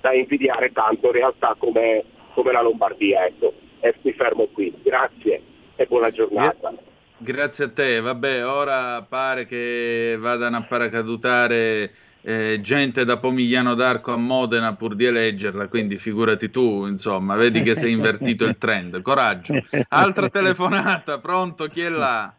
[0.00, 3.24] da invidiare tanto realtà come, come la Lombardia.
[3.26, 3.52] Ecco.
[3.80, 4.74] E mi fermo qui.
[4.82, 5.42] Grazie
[5.76, 6.74] e buona giornata.
[7.16, 8.00] Grazie a te.
[8.00, 11.90] Vabbè, ora pare che vadano a paracadutare
[12.26, 17.62] eh, gente da Pomigliano d'Arco a Modena pur di eleggerla, quindi figurati tu, insomma, vedi
[17.62, 19.02] che è invertito il trend.
[19.02, 19.52] Coraggio.
[19.88, 21.66] Altra telefonata, pronto?
[21.66, 22.32] Chi è là?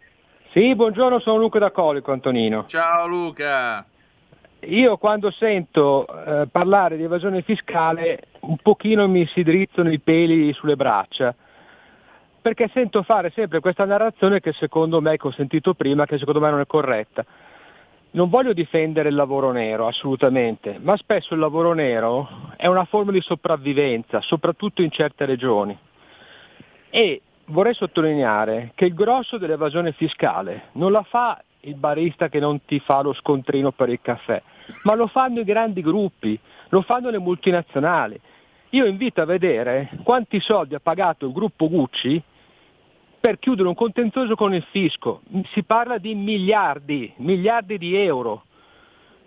[0.51, 2.65] Sì, buongiorno, sono Luca da Colico, Antonino.
[2.67, 3.85] Ciao Luca.
[4.61, 10.51] io quando sento eh, parlare di evasione fiscale un pochino mi si drizzano i peli
[10.53, 11.35] sulle braccia,
[12.41, 16.39] perché sento fare sempre questa narrazione che secondo me, che ho sentito prima, che secondo
[16.39, 17.23] me non è corretta.
[18.15, 23.11] Non voglio difendere il lavoro nero, assolutamente, ma spesso il lavoro nero è una forma
[23.11, 25.77] di sopravvivenza, soprattutto in certe regioni.
[26.89, 32.63] E vorrei sottolineare che il grosso dell'evasione fiscale non la fa il barista che non
[32.63, 34.41] ti fa lo scontrino per il caffè,
[34.83, 38.17] ma lo fanno i grandi gruppi, lo fanno le multinazionali.
[38.69, 42.23] Io invito a vedere quanti soldi ha pagato il gruppo Gucci
[43.25, 45.21] per chiudere un contenzioso con il fisco.
[45.51, 48.43] Si parla di miliardi, miliardi di euro.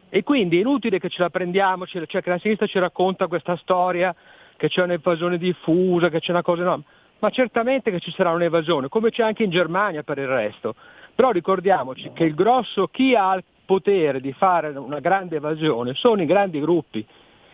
[0.08, 3.56] E quindi è inutile che ce la prendiamo, cioè che la sinistra ci racconta questa
[3.56, 4.14] storia,
[4.56, 6.84] che c'è un'evasione diffusa, che c'è una cosa enorme.
[7.18, 10.76] Ma certamente che ci sarà un'evasione, come c'è anche in Germania per il resto.
[11.12, 16.22] Però ricordiamoci che il grosso, chi ha il potere di fare una grande evasione sono
[16.22, 17.04] i grandi gruppi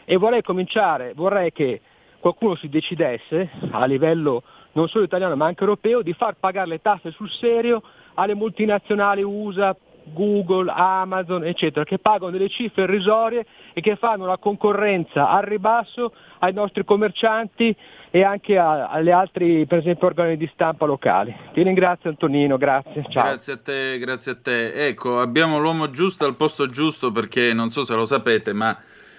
[0.04, 1.80] e vorrei cominciare, vorrei che
[2.20, 4.42] qualcuno si decidesse a livello
[4.75, 7.83] non solo italiano ma anche europeo di far pagare le tasse sul serio
[8.15, 9.75] alle multinazionali USA,
[10.13, 16.13] Google, Amazon, eccetera, che pagano delle cifre irrisorie e che fanno la concorrenza al ribasso
[16.41, 17.75] ai nostri commercianti
[18.11, 21.35] e anche a, alle altre, per esempio, organi di stampa locali.
[21.53, 23.05] Ti ringrazio Antonino, grazie.
[23.09, 23.25] Ciao.
[23.25, 24.87] Grazie a te, grazie a te.
[24.87, 28.77] Ecco, abbiamo l'uomo giusto al posto giusto perché non so se lo sapete, ma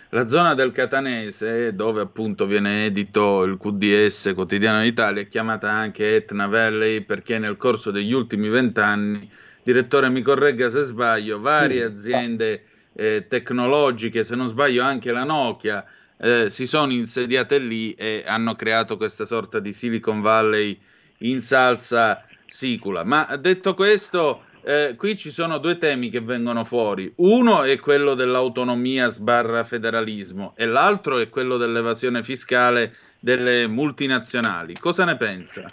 [0.10, 6.16] la zona del Catanese, dove appunto viene edito il QDS quotidiano d'Italia, è chiamata anche
[6.16, 9.30] Etna Valley perché nel corso degli ultimi vent'anni
[9.64, 15.84] direttore mi corregga se sbaglio, varie aziende eh, tecnologiche, se non sbaglio anche la Nokia,
[16.18, 20.80] eh, si sono insediate lì e hanno creato questa sorta di Silicon Valley
[21.20, 23.04] in salsa sicula.
[23.04, 27.12] Ma detto questo, eh, qui ci sono due temi che vengono fuori.
[27.18, 34.74] Uno è quello dell'autonomia sbarra federalismo e l'altro è quello dell'evasione fiscale delle multinazionali.
[34.74, 35.72] Cosa ne pensa?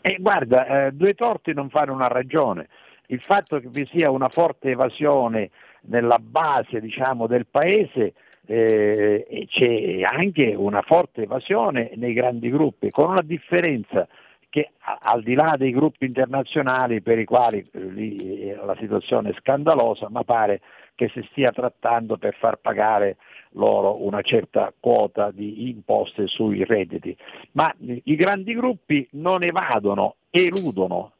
[0.00, 2.68] Eh, guarda, eh, due torti non fanno una ragione
[3.10, 5.50] il fatto che vi sia una forte evasione
[5.82, 8.14] nella base diciamo, del paese
[8.46, 14.08] eh, c'è anche una forte evasione nei grandi gruppi, con una differenza
[14.50, 18.16] che al di là dei gruppi internazionali per i quali eh, lì
[18.50, 20.60] eh, la situazione è scandalosa, ma pare
[20.94, 23.16] che si stia trattando per far pagare
[23.52, 27.16] loro una certa quota di imposte sui redditi.
[27.52, 31.12] Ma i grandi gruppi non evadono, eludono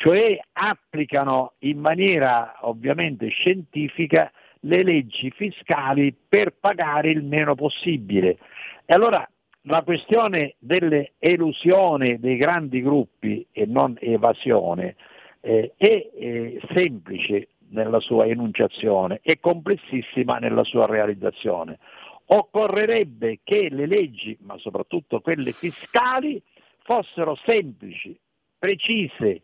[0.00, 8.38] cioè applicano in maniera ovviamente scientifica le leggi fiscali per pagare il meno possibile.
[8.86, 9.28] E allora
[9.70, 14.96] la questione dell'elusione dei grandi gruppi e non evasione
[15.40, 21.78] eh, è eh, semplice nella sua enunciazione e complessissima nella sua realizzazione.
[22.26, 26.42] Occorrerebbe che le leggi, ma soprattutto quelle fiscali,
[26.82, 28.18] fossero semplici,
[28.58, 29.42] precise,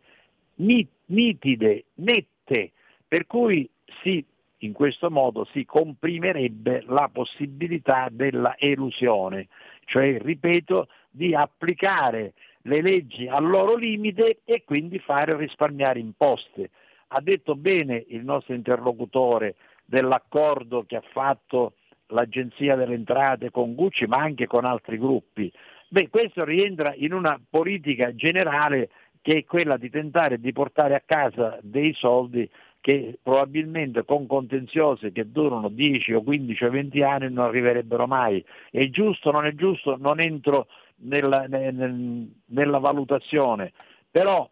[0.56, 2.72] nitide, nette,
[3.06, 3.68] per cui
[4.02, 4.24] si,
[4.58, 9.46] in questo modo si comprimerebbe la possibilità della elusione,
[9.86, 16.70] cioè, ripeto, di applicare le leggi al loro limite e quindi fare risparmiare imposte.
[17.08, 21.74] Ha detto bene il nostro interlocutore dell'accordo che ha fatto
[22.08, 25.50] l'Agenzia delle Entrate con Gucci, ma anche con altri gruppi.
[25.88, 28.90] Beh, questo rientra in una politica generale
[29.22, 32.48] che è quella di tentare di portare a casa dei soldi
[32.86, 38.44] che probabilmente con contenziosi che durano 10 o 15 o 20 anni non arriverebbero mai.
[38.70, 39.96] È giusto o non è giusto?
[39.98, 40.68] Non entro
[40.98, 43.72] nella, nel, nella valutazione,
[44.08, 44.48] però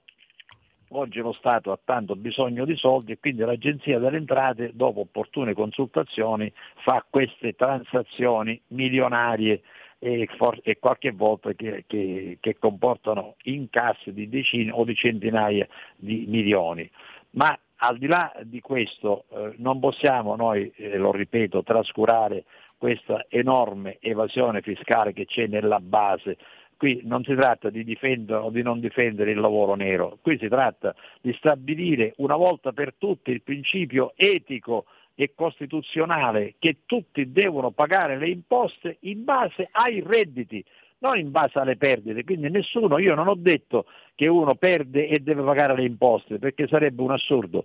[0.89, 5.55] oggi lo Stato ha tanto bisogno di soldi e quindi l'Agenzia delle Entrate, dopo opportune
[5.55, 9.63] consultazioni, fa queste transazioni milionarie
[10.01, 15.69] e, for- e qualche volta che, che, che, comportano incassi di decine o di centinaia
[15.95, 16.91] di milioni.
[17.35, 22.45] Ma al di là di questo eh, non possiamo noi, eh, lo ripeto, trascurare
[22.79, 26.37] questa enorme evasione fiscale che c'è nella base.
[26.77, 30.49] Qui non si tratta di difendere o di non difendere il lavoro nero, qui si
[30.49, 37.71] tratta di stabilire una volta per tutte il principio etico e costituzionale che tutti devono
[37.71, 40.65] pagare le imposte in base ai redditi,
[41.05, 42.25] non in base alle perdite.
[42.25, 43.85] Quindi nessuno, io non ho detto
[44.15, 47.65] che uno perde e deve pagare le imposte, perché sarebbe un assurdo.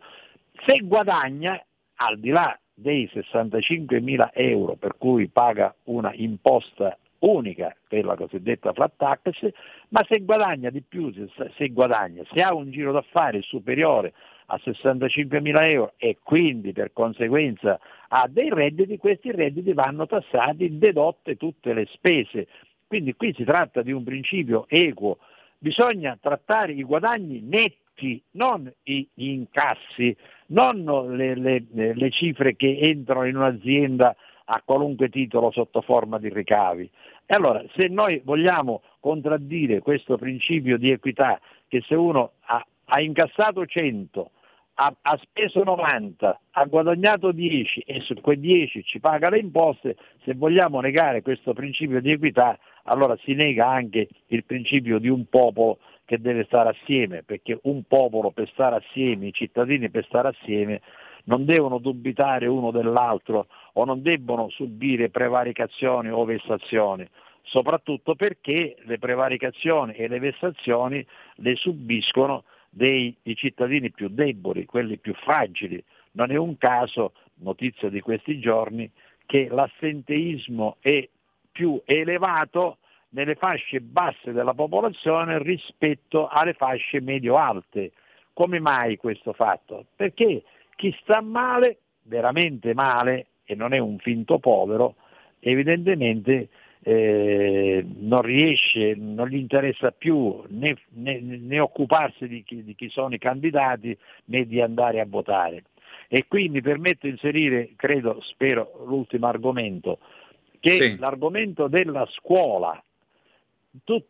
[0.66, 1.62] Se guadagna,
[1.96, 8.16] al di là dei 65 mila euro per cui paga una imposta unica per la
[8.16, 9.52] cosiddetta flat tax,
[9.90, 14.14] ma se guadagna di più, se, se guadagna, se ha un giro d'affari superiore
[14.48, 20.78] a 65 mila euro e quindi per conseguenza ha dei redditi, questi redditi vanno tassati,
[20.78, 22.48] dedotte tutte le spese.
[22.90, 25.20] Quindi qui si tratta di un principio equo,
[25.60, 30.18] bisogna trattare i guadagni netti, non gli incassi,
[30.48, 30.84] non
[31.16, 34.16] le, le, le cifre che entrano in un'azienda
[34.46, 36.90] a qualunque titolo sotto forma di ricavi.
[37.28, 43.02] E allora se noi vogliamo contraddire questo principio di equità, che se uno ha, ha
[43.02, 44.32] incassato 100,
[44.82, 49.98] ha, ha, speso 90, ha guadagnato 10 e su quei 10 ci paga le imposte,
[50.24, 55.25] se vogliamo negare questo principio di equità, allora si nega anche il principio di un
[55.27, 60.30] popolo che deve stare assieme, perché un popolo per stare assieme, i cittadini per stare
[60.30, 60.82] assieme,
[61.25, 67.07] non devono dubitare uno dell'altro o non debbono subire prevaricazioni o vessazioni,
[67.43, 71.05] soprattutto perché le prevaricazioni e le vessazioni
[71.36, 75.84] le subiscono dei, dei cittadini più deboli, quelli più fragili.
[76.13, 78.89] Non è un caso, notizia di questi giorni,
[79.25, 81.07] che l'assenteismo è
[81.60, 82.78] più elevato
[83.10, 87.91] nelle fasce basse della popolazione rispetto alle fasce medio-alte.
[88.32, 89.88] Come mai questo fatto?
[89.93, 90.43] Perché
[90.78, 94.95] chi sta male, veramente male, e non è un finto povero,
[95.41, 96.47] evidentemente
[96.82, 102.88] eh, non riesce, non gli interessa più né, né, né occuparsi di chi, di chi,
[102.89, 105.64] sono i candidati né di andare a votare.
[106.07, 109.99] E qui mi permetto di inserire, credo, spero, l'ultimo argomento,
[110.60, 110.97] che sì.
[110.97, 112.82] l'argomento della scuola.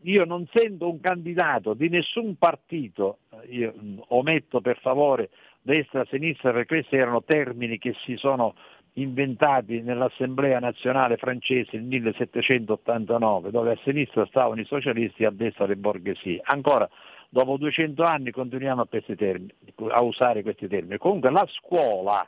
[0.02, 3.20] io non sento un candidato di nessun partito,
[3.50, 3.74] io
[4.08, 5.30] ometto per favore
[5.62, 8.56] destra, sinistra, perché questi erano termini che si sono
[8.94, 15.66] inventati nell'Assemblea nazionale francese nel 1789, dove a sinistra stavano i socialisti e a destra
[15.66, 16.42] le borghesie.
[16.44, 16.90] Ancora,
[17.30, 19.54] dopo 200 anni continuiamo a, termini,
[19.90, 20.98] a usare questi termini.
[20.98, 22.28] Comunque la scuola,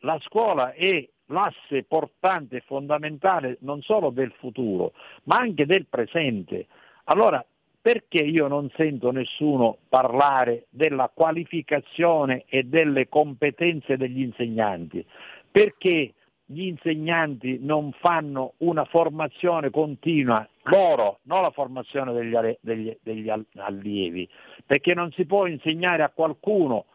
[0.00, 4.92] la scuola è l'asse portante e fondamentale non solo del futuro,
[5.24, 6.66] ma anche del presente.
[7.04, 7.44] Allora,
[7.80, 15.04] perché io non sento nessuno parlare della qualificazione e delle competenze degli insegnanti?
[15.50, 16.14] Perché
[16.44, 24.28] gli insegnanti non fanno una formazione continua, loro, non la formazione degli, degli, degli allievi,
[24.64, 26.86] perché non si può insegnare a qualcuno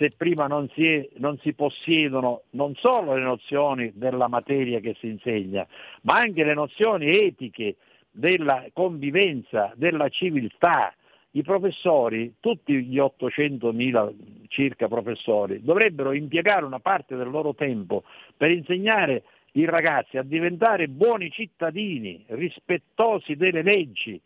[0.00, 5.08] se prima non si, non si, possiedono non solo le nozioni della materia che si
[5.08, 5.66] insegna,
[6.02, 7.76] ma anche le nozioni etiche,
[8.10, 10.94] della convivenza, della civiltà.
[11.32, 14.14] I professori, tutti gli 800.000
[14.48, 18.02] circa professori, dovrebbero impiegare una parte del loro tempo
[18.34, 24.18] per insegnare i ragazzi a diventare buoni cittadini, rispettosi delle leggi.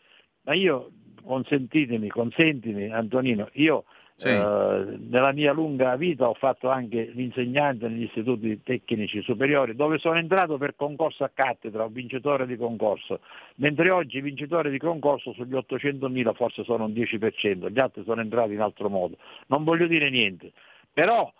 [0.43, 0.93] Ma io,
[1.25, 3.85] consentitemi, consentimi Antonino, io
[4.17, 4.29] sì.
[4.29, 10.19] Eh, nella mia lunga vita ho fatto anche l'insegnante negli istituti tecnici superiori dove sono
[10.19, 13.21] entrato per concorso a cattedra, vincitore di concorso,
[13.57, 18.53] mentre oggi vincitore di concorso sugli 800.000 forse sono un 10%, gli altri sono entrati
[18.53, 19.17] in altro modo.
[19.49, 20.53] Non voglio dire niente,
[20.93, 21.33] però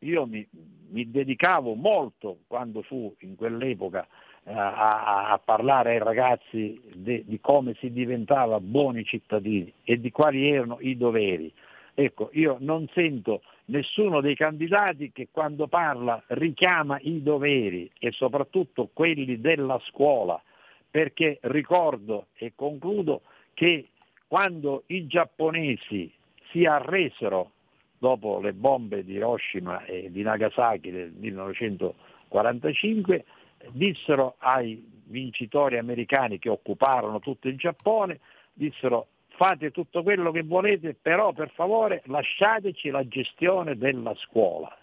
[0.00, 0.46] io mi,
[0.90, 4.06] mi dedicavo molto quando fu in quell'epoca
[4.44, 10.10] eh, a, a, parlare ai ragazzi de, di come si diventava buoni cittadini e di
[10.10, 11.52] quali erano i doveri.
[12.00, 18.88] Ecco, io non sento nessuno dei candidati che quando parla richiama i doveri e soprattutto
[18.92, 20.40] quelli della scuola,
[20.88, 23.22] perché ricordo e concludo
[23.52, 23.88] che
[24.28, 26.08] quando i giapponesi
[26.52, 27.50] si arresero
[27.98, 33.24] dopo le bombe di Hiroshima e di Nagasaki del 1945,
[33.70, 38.20] dissero ai vincitori americani che occuparono tutto il Giappone,
[38.52, 39.08] dissero
[39.38, 44.76] fate tutto quello che volete, però per favore lasciateci la gestione della scuola,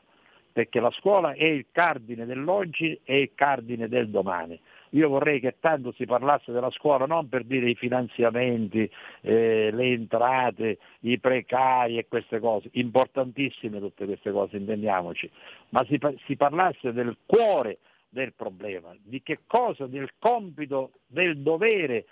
[0.54, 4.58] perché la scuola è il cardine dell'oggi e il cardine del domani.
[4.92, 8.90] Io vorrei che tanto si parlasse della scuola non per dire i finanziamenti,
[9.20, 15.30] eh, le entrate, i precari e queste cose, importantissime tutte queste cose, intendiamoci,
[15.72, 22.06] ma si, si parlasse del cuore del problema, di che cosa, del compito, del dovere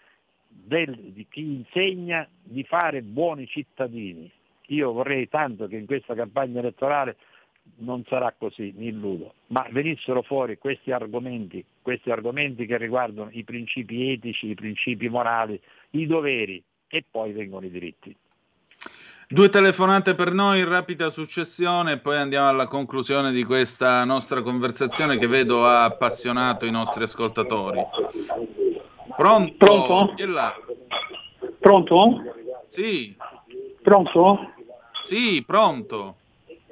[0.53, 4.31] del, di chi insegna di fare buoni cittadini.
[4.67, 7.17] Io vorrei tanto che in questa campagna elettorale
[7.77, 13.43] non sarà così, mi illudo, ma venissero fuori questi argomenti, questi argomenti che riguardano i
[13.43, 15.59] principi etici, i principi morali,
[15.91, 18.15] i doveri e poi vengono i diritti.
[19.27, 24.41] Due telefonate per noi in rapida successione e poi andiamo alla conclusione di questa nostra
[24.41, 27.79] conversazione che vedo ha appassionato i nostri ascoltatori.
[29.15, 29.55] Pronto?
[29.57, 30.13] Pronto?
[31.59, 32.23] Pronto?
[32.69, 33.15] Sì.
[33.81, 34.51] Pronto?
[35.01, 36.15] Sì, pronto.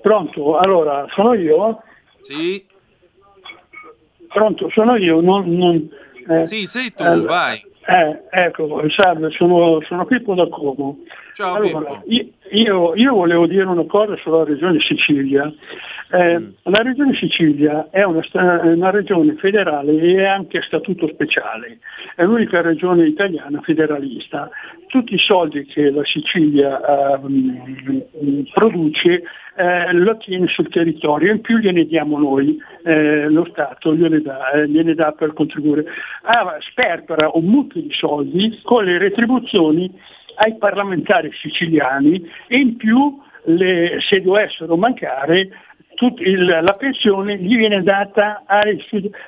[0.02, 0.58] Pronto?
[0.58, 1.82] Allora, sono io?
[2.22, 2.66] Sì.
[4.28, 5.50] Pronto, sono io, non...
[5.56, 5.90] non
[6.28, 7.66] eh, sì, sei tu, eh, vai.
[7.88, 11.00] Eh, ecco, salve, sono, sono Pippo da Como.
[11.42, 12.04] Ciao allora,
[12.52, 15.52] io, io, volevo dire una cosa sulla regione Sicilia.
[16.12, 16.50] Eh, mm.
[16.66, 21.80] La regione Sicilia è una, una, regione federale e anche statuto speciale,
[22.16, 24.52] è l'unica regione italiana federalista.
[24.86, 26.80] Tutti i soldi che la Sicilia
[27.16, 29.24] eh, produce
[29.56, 34.52] eh, lo ottiene sul territorio, in più gliene diamo noi, eh, lo Stato gliene dà,
[34.52, 35.86] eh, gliene dà per contribuire.
[36.22, 39.92] Ah, sperpera un mucchio di soldi con le retribuzioni
[40.44, 45.50] ai parlamentari siciliani e in più le, se dovessero mancare
[46.18, 48.84] il, la pensione gli viene data ai,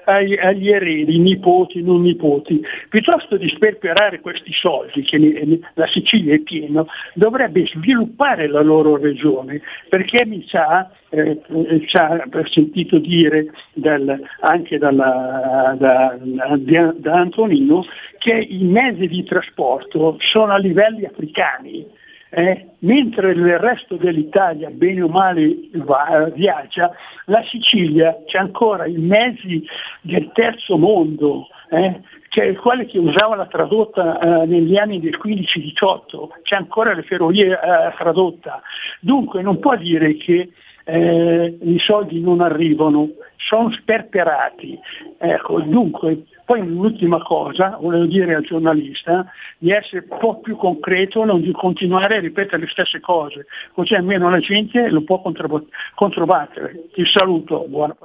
[0.05, 2.61] ai, agli eredi, nipoti, non nipoti.
[2.89, 9.61] Piuttosto di sperperare questi soldi, che la Sicilia è piena, dovrebbe sviluppare la loro regione,
[9.89, 11.41] perché mi sa, eh,
[11.86, 17.86] ci ha sentito dire dal, anche dalla, da, da, da Antonino
[18.17, 22.01] che i mezzi di trasporto sono a livelli africani
[22.36, 26.92] eh, mentre il resto dell'Italia bene o male va, viaggia,
[27.26, 29.64] la Sicilia c'è ancora i mezzi
[30.02, 35.20] del terzo mondo, eh, cioè il quale che usava la tradotta eh, negli anni del
[35.24, 38.64] 15-18, c'è ancora le ferrovie eh, tradotta.
[39.00, 40.50] Dunque non può dire che
[40.86, 44.78] eh, i soldi non arrivano, sono sperperati.
[45.20, 49.26] Ecco, dunque, poi l'ultima cosa, volevo dire al giornalista,
[49.58, 53.94] di essere un po' più concreto, non di continuare a ripetere le stesse cose, così
[53.96, 56.89] almeno la gente lo può controbattere.
[56.94, 57.96] Ti saluto, buona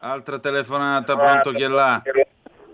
[0.00, 2.02] Altra telefonata, pronto chi è là?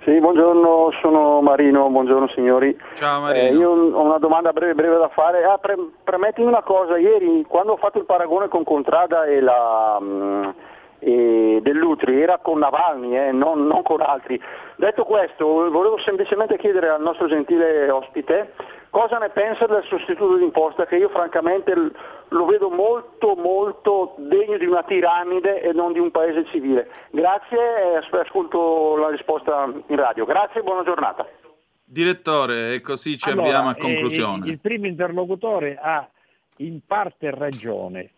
[0.04, 2.76] Sì, buongiorno, sono Marino, buongiorno signori.
[2.94, 3.46] Ciao Marino.
[3.46, 5.44] Eh, io ho una domanda breve breve da fare.
[5.44, 9.98] Ah, pre- premettimi una cosa, ieri quando ho fatto il paragone con Contrada e la...
[10.00, 10.54] Mh,
[11.02, 14.40] dell'Utri era con Navalny, eh, non, non, con altri.
[14.76, 18.52] Detto questo, volevo semplicemente chiedere al nostro gentile ospite
[18.92, 21.72] cosa ne pensa del sostituto d'imposta che io francamente
[22.28, 26.88] lo vedo molto molto degno di una tirannide e non di un paese civile.
[27.10, 30.26] Grazie e ascolto la risposta in radio.
[30.26, 31.26] Grazie e buona giornata.
[31.84, 34.46] Direttore, e così ci allora, avviamo a conclusione.
[34.46, 36.06] Eh, il primo interlocutore ha
[36.58, 38.10] in parte ragione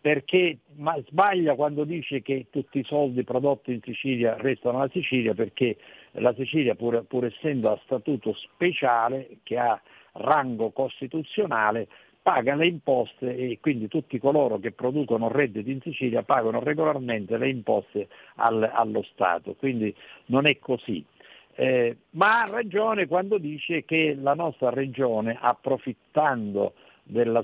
[0.00, 0.58] perché
[1.08, 5.76] sbaglia quando dice che tutti i soldi prodotti in Sicilia restano alla Sicilia perché
[6.12, 9.80] la Sicilia pur, pur essendo a statuto speciale che ha
[10.12, 11.88] rango costituzionale
[12.22, 17.48] paga le imposte e quindi tutti coloro che producono redditi in Sicilia pagano regolarmente le
[17.48, 19.94] imposte al, allo Stato, quindi
[20.26, 21.02] non è così.
[21.54, 26.74] Eh, ma ha ragione quando dice che la nostra regione, approfittando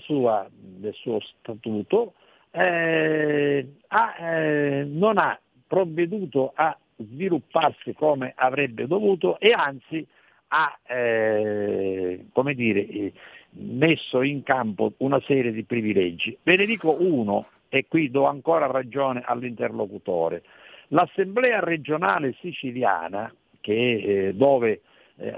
[0.01, 2.15] sua, del suo statuto,
[2.51, 10.07] eh, ha, eh, non ha provveduto a svilupparsi come avrebbe dovuto e anzi
[10.49, 13.13] ha eh, come dire,
[13.51, 16.37] messo in campo una serie di privilegi.
[16.43, 20.43] Ve ne dico uno e qui do ancora ragione all'interlocutore.
[20.89, 24.83] L'Assemblea regionale siciliana, che, eh, dove
[25.17, 25.35] eh,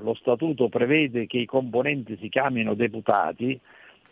[0.00, 3.58] lo statuto prevede che i componenti si chiamino deputati,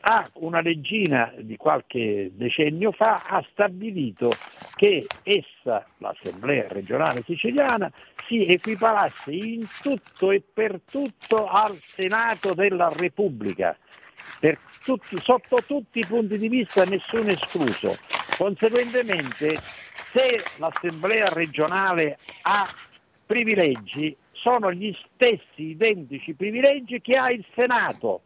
[0.01, 4.31] ha una leggina di qualche decennio fa ha stabilito
[4.77, 7.91] che essa, l'Assemblea regionale siciliana,
[8.29, 13.77] si equiparasse in tutto e per tutto al Senato della Repubblica,
[14.87, 17.97] tutti, sotto tutti i punti di vista nessuno escluso.
[18.37, 19.57] Conseguentemente
[20.13, 22.67] se l'Assemblea regionale ha
[23.27, 28.23] privilegi, sono gli stessi identici privilegi che ha il Senato.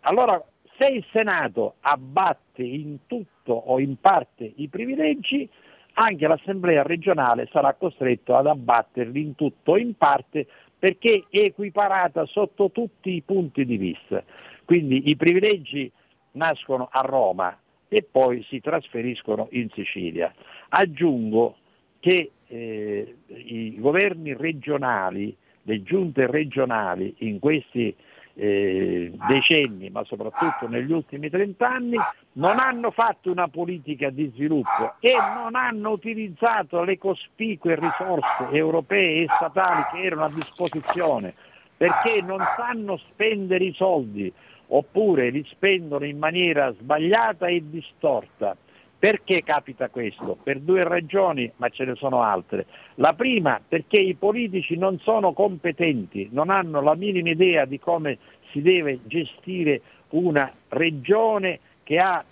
[0.00, 0.42] Allora,
[0.76, 5.48] se il Senato abbatte in tutto o in parte i privilegi,
[5.94, 10.46] anche l'Assemblea regionale sarà costretta ad abbatterli in tutto o in parte
[10.78, 14.22] perché è equiparata sotto tutti i punti di vista.
[14.64, 15.90] Quindi i privilegi
[16.32, 17.56] nascono a Roma
[17.88, 20.32] e poi si trasferiscono in Sicilia.
[20.70, 21.56] Aggiungo
[22.00, 25.34] che eh, i governi regionali,
[25.64, 27.94] le giunte regionali in questi
[28.36, 31.96] eh, decenni, ma soprattutto negli ultimi trent'anni,
[32.32, 39.22] non hanno fatto una politica di sviluppo e non hanno utilizzato le cospicue risorse europee
[39.22, 41.34] e statali che erano a disposizione,
[41.76, 44.32] perché non sanno spendere i soldi
[44.68, 48.56] oppure li spendono in maniera sbagliata e distorta.
[49.04, 50.38] Perché capita questo?
[50.42, 52.64] Per due ragioni, ma ce ne sono altre.
[52.94, 58.16] La prima perché i politici non sono competenti, non hanno la minima idea di come
[58.50, 59.82] si deve gestire
[60.12, 62.24] una regione che ha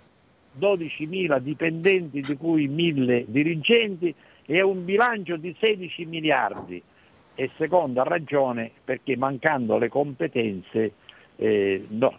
[0.59, 4.15] 12.000 dipendenti di cui 1.000 dirigenti
[4.47, 6.83] e un bilancio di 16 miliardi.
[7.35, 10.93] E seconda ragione perché mancando le competenze
[11.37, 12.19] eh, no,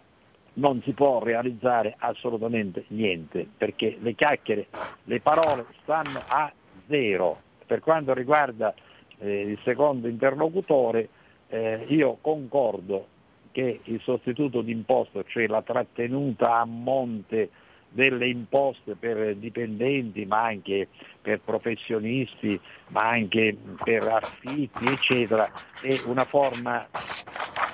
[0.53, 4.67] non si può realizzare assolutamente niente, perché le chiacchiere,
[5.03, 6.51] le parole stanno a
[6.87, 7.41] zero.
[7.65, 8.73] Per quanto riguarda
[9.19, 11.09] eh, il secondo interlocutore,
[11.49, 13.07] eh, io concordo
[13.51, 17.49] che il sostituto d'imposta, cioè la trattenuta a monte
[17.89, 20.87] delle imposte per dipendenti, ma anche
[21.21, 25.47] per professionisti, ma anche per affitti, eccetera,
[25.81, 26.87] è una forma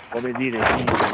[0.10, 0.60] come dire,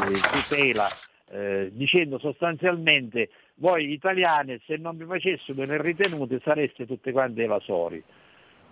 [0.08, 0.88] di tutela,
[1.30, 8.02] eh, dicendo sostanzialmente voi italiani se non vi facessimo le ritenute sareste tutte quante evasori.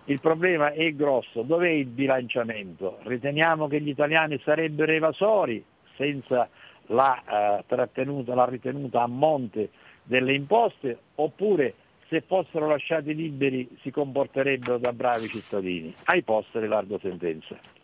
[0.05, 2.99] Il problema è grosso, dov'è il bilanciamento?
[3.03, 5.63] Riteniamo che gli italiani sarebbero evasori
[5.95, 6.47] senza
[6.87, 9.71] la, trattenuta, la ritenuta a monte
[10.03, 11.73] delle imposte oppure
[12.07, 15.93] se fossero lasciati liberi si comporterebbero da bravi cittadini.
[16.05, 17.74] Ai posti le largo sentenze.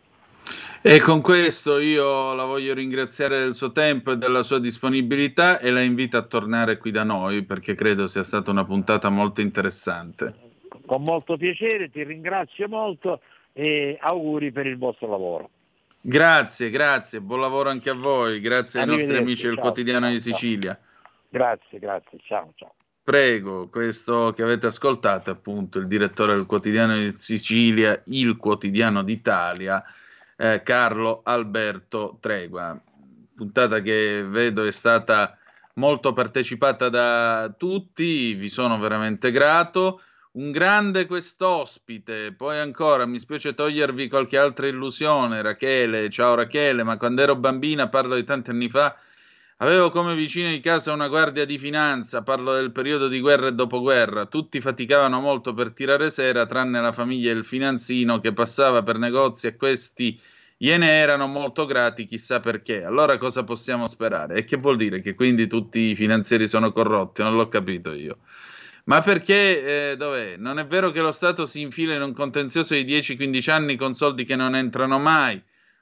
[0.83, 5.69] E con questo io la voglio ringraziare del suo tempo e della sua disponibilità e
[5.69, 10.33] la invito a tornare qui da noi perché credo sia stata una puntata molto interessante.
[10.87, 13.21] Con molto piacere, ti ringrazio molto
[13.53, 15.49] e auguri per il vostro lavoro.
[16.01, 20.19] Grazie, grazie, buon lavoro anche a voi, grazie ai nostri amici del quotidiano ciao, di
[20.19, 20.73] Sicilia.
[20.73, 20.89] Ciao.
[21.29, 22.73] Grazie, grazie, ciao, ciao.
[23.03, 29.03] Prego, questo che avete ascoltato è appunto il direttore del quotidiano di Sicilia, il quotidiano
[29.03, 29.83] d'Italia,
[30.41, 32.79] eh, Carlo Alberto Tregua.
[33.35, 35.37] Puntata che vedo è stata
[35.75, 40.01] molto partecipata da tutti, vi sono veramente grato
[40.33, 42.33] un grande quest'ospite.
[42.33, 46.09] Poi ancora mi spiace togliervi qualche altra illusione, Rachele.
[46.09, 48.95] Ciao Rachele, ma quando ero bambina, parlo di tanti anni fa,
[49.61, 53.53] avevo come vicino di casa una guardia di finanza, parlo del periodo di guerra e
[53.53, 54.25] dopoguerra.
[54.25, 58.97] Tutti faticavano molto per tirare sera, tranne la famiglia e il finanzino che passava per
[58.97, 60.19] negozi e questi
[60.57, 62.83] gliene erano molto grati, chissà perché.
[62.83, 64.35] Allora cosa possiamo sperare?
[64.37, 65.01] E che vuol dire?
[65.01, 67.21] Che quindi tutti i finanzieri sono corrotti?
[67.21, 68.17] Non l'ho capito io.
[68.85, 70.37] Ma perché, eh, dov'è?
[70.37, 73.93] Non è vero che lo Stato si infila in un contenzioso di 10-15 anni con
[73.93, 75.41] soldi che non entrano mai.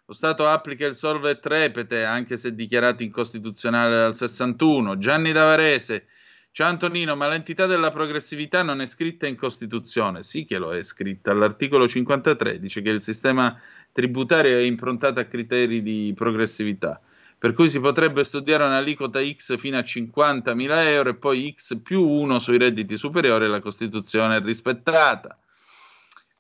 [0.10, 4.98] Lo Stato applica il solve trepete, anche se dichiarato incostituzionale dal 61.
[4.98, 6.08] Gianni Davarese,
[6.52, 10.24] ciao Antonino, ma l'entità della progressività non è scritta in Costituzione?
[10.24, 11.30] Sì che lo è scritta.
[11.30, 13.56] All'articolo 53 dice che il sistema
[13.92, 17.00] tributario è improntato a criteri di progressività
[17.38, 22.04] per cui si potrebbe studiare un'aliquota X fino a 50.000 euro e poi X più
[22.04, 25.38] 1 sui redditi superiori e la Costituzione è rispettata.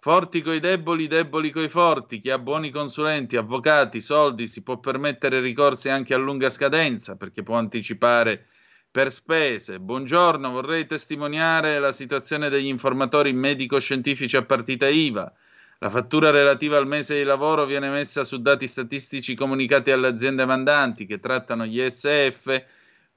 [0.01, 2.21] Forti coi deboli, deboli coi forti.
[2.21, 7.43] Chi ha buoni consulenti, avvocati, soldi si può permettere ricorsi anche a lunga scadenza perché
[7.43, 8.47] può anticipare
[8.89, 9.77] per spese.
[9.81, 15.33] Buongiorno, vorrei testimoniare la situazione degli informatori medico-scientifici a partita IVA.
[15.79, 20.45] La fattura relativa al mese di lavoro viene messa su dati statistici comunicati alle aziende
[20.45, 22.63] mandanti che trattano gli SF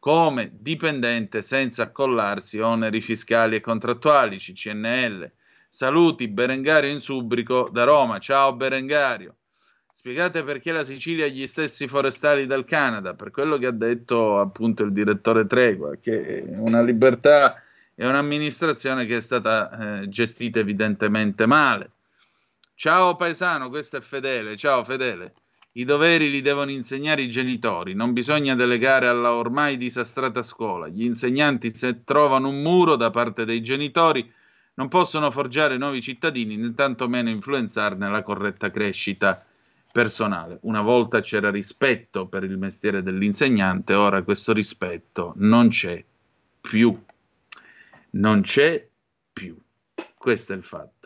[0.00, 5.30] come dipendente senza accollarsi oneri fiscali e contrattuali, CCNL.
[5.74, 8.18] Saluti Berengario in Subrico da Roma.
[8.18, 9.36] Ciao Berengario.
[9.90, 14.38] Spiegate perché la Sicilia ha gli stessi forestali del Canada, per quello che ha detto
[14.38, 17.62] appunto il direttore Tregua, che è una libertà
[17.94, 21.90] e un'amministrazione che è stata eh, gestita evidentemente male.
[22.74, 24.58] Ciao paesano, questo è Fedele.
[24.58, 25.32] Ciao Fedele.
[25.72, 30.88] I doveri li devono insegnare i genitori, non bisogna delegare alla ormai disastrata scuola.
[30.88, 34.30] Gli insegnanti, se trovano un muro da parte dei genitori,
[34.74, 39.44] non possono forgiare nuovi cittadini né tantomeno influenzarne la corretta crescita
[39.92, 40.58] personale.
[40.62, 46.02] Una volta c'era rispetto per il mestiere dell'insegnante, ora questo rispetto non c'è
[46.60, 46.98] più.
[48.10, 48.88] Non c'è
[49.32, 49.56] più.
[50.16, 51.02] Questo è il fatto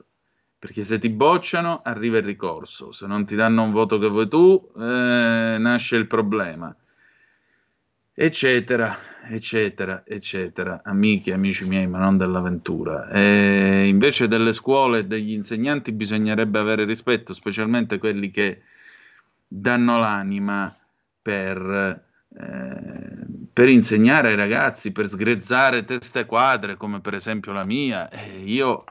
[0.66, 4.26] perché se ti bocciano arriva il ricorso, se non ti danno un voto che vuoi
[4.28, 6.74] tu eh, nasce il problema,
[8.16, 8.98] eccetera,
[9.28, 13.10] eccetera, eccetera, amici, amici miei, ma non dell'avventura.
[13.10, 18.62] E invece delle scuole e degli insegnanti bisognerebbe avere rispetto, specialmente quelli che
[19.46, 20.74] danno l'anima
[21.22, 22.04] per...
[22.38, 28.42] Eh, per insegnare ai ragazzi, per sgrezzare teste quadre, come per esempio la mia, eh,
[28.44, 28.84] io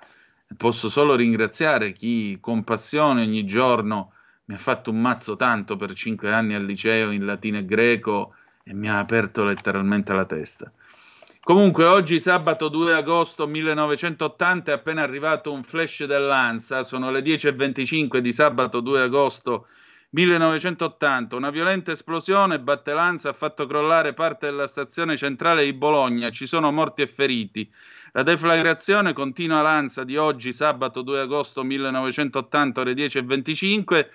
[0.58, 4.14] Posso solo ringraziare chi con passione ogni giorno
[4.46, 8.36] mi ha fatto un mazzo tanto per cinque anni al liceo in latino e greco
[8.68, 10.72] e mi ha aperto letteralmente la testa.
[11.40, 18.18] Comunque, oggi sabato 2 agosto 1980 è appena arrivato un flash dell'ANSA, sono le 10.25
[18.18, 19.68] di sabato 2 agosto
[20.10, 26.32] 1980, una violenta esplosione batte l'ansa, ha fatto crollare parte della stazione centrale di Bologna,
[26.32, 27.72] ci sono morti e feriti.
[28.14, 34.08] La deflagrazione continua l'ansa di oggi, sabato 2 agosto 1980, ore 10.25.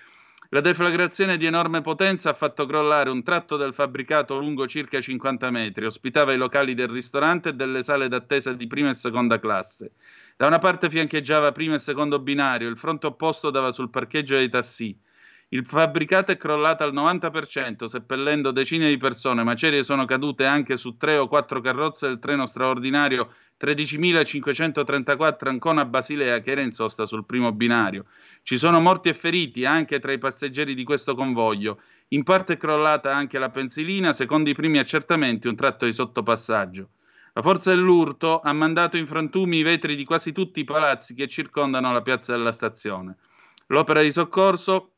[0.53, 5.49] La deflagrazione di enorme potenza ha fatto crollare un tratto del fabbricato lungo circa 50
[5.49, 9.93] metri, ospitava i locali del ristorante e delle sale d'attesa di prima e seconda classe.
[10.35, 14.49] Da una parte fiancheggiava primo e secondo binario, il fronte opposto dava sul parcheggio dei
[14.49, 14.93] tassì.
[15.53, 19.43] Il fabbricato è crollato al 90%, seppellendo decine di persone.
[19.43, 26.51] Macerie sono cadute anche su tre o quattro carrozze del treno straordinario 13.534 Ancona-Basilea che
[26.51, 28.05] era in sosta sul primo binario.
[28.43, 31.81] Ci sono morti e feriti anche tra i passeggeri di questo convoglio.
[32.09, 36.89] In parte è crollata anche la pensilina, secondo i primi accertamenti un tratto di sottopassaggio.
[37.33, 41.27] La forza dell'urto ha mandato in frantumi i vetri di quasi tutti i palazzi che
[41.27, 43.15] circondano la piazza della stazione.
[43.67, 44.95] L'opera di soccorso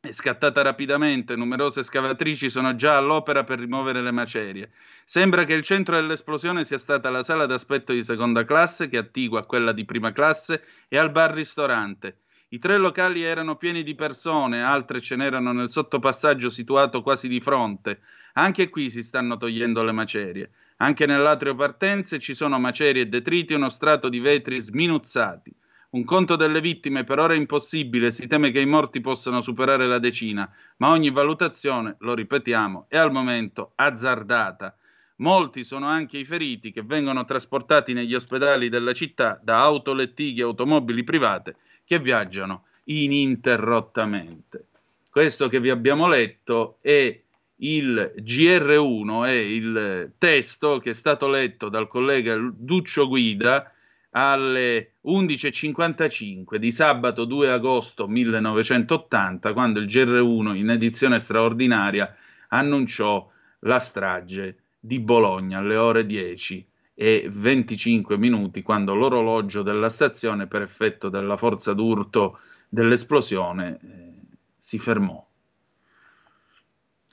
[0.00, 4.70] è scattata rapidamente, numerose scavatrici sono già all'opera per rimuovere le macerie.
[5.04, 9.00] Sembra che il centro dell'esplosione sia stata la sala d'aspetto di seconda classe, che è
[9.00, 12.20] attigua a quella di prima classe, e al bar-ristorante.
[12.54, 17.40] I tre locali erano pieni di persone, altre ce n'erano nel sottopassaggio situato quasi di
[17.40, 18.02] fronte.
[18.34, 20.50] Anche qui si stanno togliendo le macerie.
[20.76, 25.52] Anche nell'atrio partenze ci sono macerie e detriti e uno strato di vetri sminuzzati.
[25.90, 29.88] Un conto delle vittime per ora è impossibile, si teme che i morti possano superare
[29.88, 34.76] la decina, ma ogni valutazione, lo ripetiamo, è al momento azzardata.
[35.16, 40.44] Molti sono anche i feriti che vengono trasportati negli ospedali della città da autolettighe e
[40.44, 44.66] automobili private che viaggiano ininterrottamente.
[45.10, 47.20] Questo che vi abbiamo letto è
[47.56, 53.72] il GR1, è il testo che è stato letto dal collega Duccio Guida
[54.10, 62.14] alle 11.55 di sabato 2 agosto 1980, quando il GR1 in edizione straordinaria
[62.48, 63.28] annunciò
[63.60, 70.62] la strage di Bologna alle ore 10 e 25 minuti, quando l'orologio della stazione, per
[70.62, 72.38] effetto della forza d'urto
[72.68, 74.12] dell'esplosione, eh,
[74.56, 75.26] si fermò.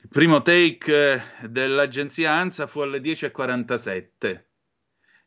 [0.03, 4.43] Il primo take eh, dell'agenzia ANSA fu alle 10.47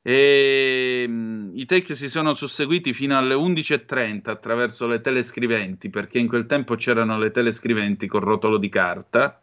[0.07, 6.29] e mh, i take si sono susseguiti fino alle 11.30 attraverso le telescriventi, perché in
[6.29, 9.41] quel tempo c'erano le telescriventi con rotolo di carta.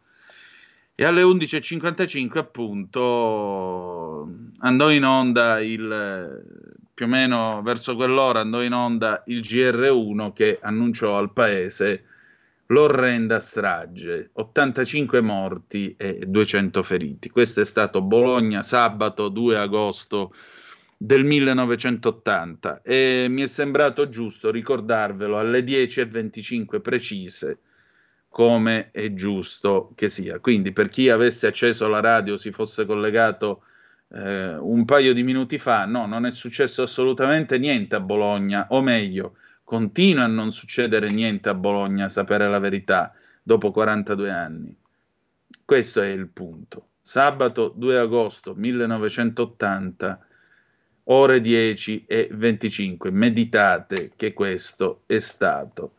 [0.96, 4.30] E alle 11.55 appunto
[4.60, 6.44] andò in onda il
[6.94, 12.06] più o meno verso quell'ora andò in onda il GR1 che annunciò al paese
[12.68, 17.30] l'orrenda strage, 85 morti e 200 feriti.
[17.30, 20.34] Questo è stato Bologna sabato 2 agosto
[20.96, 27.60] del 1980 e mi è sembrato giusto ricordarvelo alle 10.25 precise
[28.32, 30.40] come è giusto che sia.
[30.40, 33.64] Quindi per chi avesse acceso la radio, si fosse collegato
[34.08, 38.82] eh, un paio di minuti fa, no, non è successo assolutamente niente a Bologna, o
[38.82, 43.14] meglio, continua a non succedere niente a Bologna, sapere la verità,
[43.44, 44.78] dopo 42 anni.
[45.66, 46.92] Questo è il punto.
[47.02, 50.26] Sabato 2 agosto 1980
[51.06, 53.12] ore 10 e 25.
[53.12, 55.96] Meditate che questo è stato.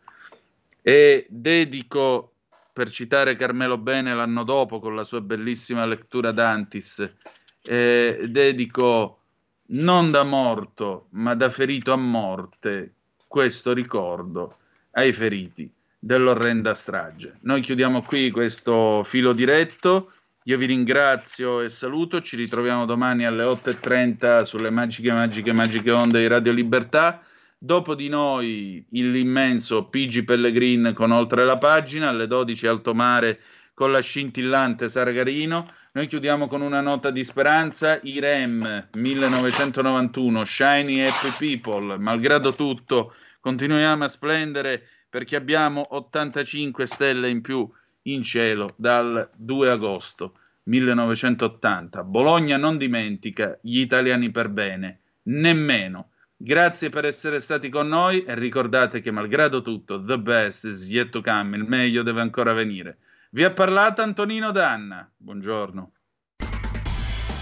[0.82, 2.34] E dedico,
[2.72, 7.14] per citare Carmelo Bene l'anno dopo con la sua bellissima lettura d'Antis,
[7.62, 9.20] eh, dedico
[9.66, 12.94] non da morto, ma da ferito a morte,
[13.28, 14.56] questo ricordo
[14.92, 17.38] ai feriti dell'orrenda strage.
[17.42, 20.12] Noi chiudiamo qui questo filo diretto.
[20.44, 26.18] Io vi ringrazio e saluto, ci ritroviamo domani alle 8.30 sulle magiche, magiche, magiche onde
[26.18, 27.22] di Radio Libertà.
[27.64, 33.38] Dopo di noi l'immenso Pigi Pellegrin con Oltre la pagina, alle 12 Alto Mare
[33.72, 35.72] con la scintillante Sargarino.
[35.92, 44.02] Noi chiudiamo con una nota di speranza, IREM 1991, Shiny Happy People, malgrado tutto continuiamo
[44.02, 47.70] a splendere perché abbiamo 85 stelle in più
[48.02, 52.02] in cielo dal 2 agosto 1980.
[52.02, 56.08] Bologna non dimentica gli italiani per bene, nemmeno.
[56.44, 61.10] Grazie per essere stati con noi e ricordate che malgrado tutto, the best is yet
[61.10, 62.98] to come, il meglio deve ancora venire.
[63.30, 65.08] Vi ha parlato Antonino Danna.
[65.16, 65.92] Buongiorno.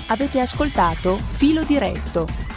[0.08, 2.49] Avete ascoltato Filo Diretto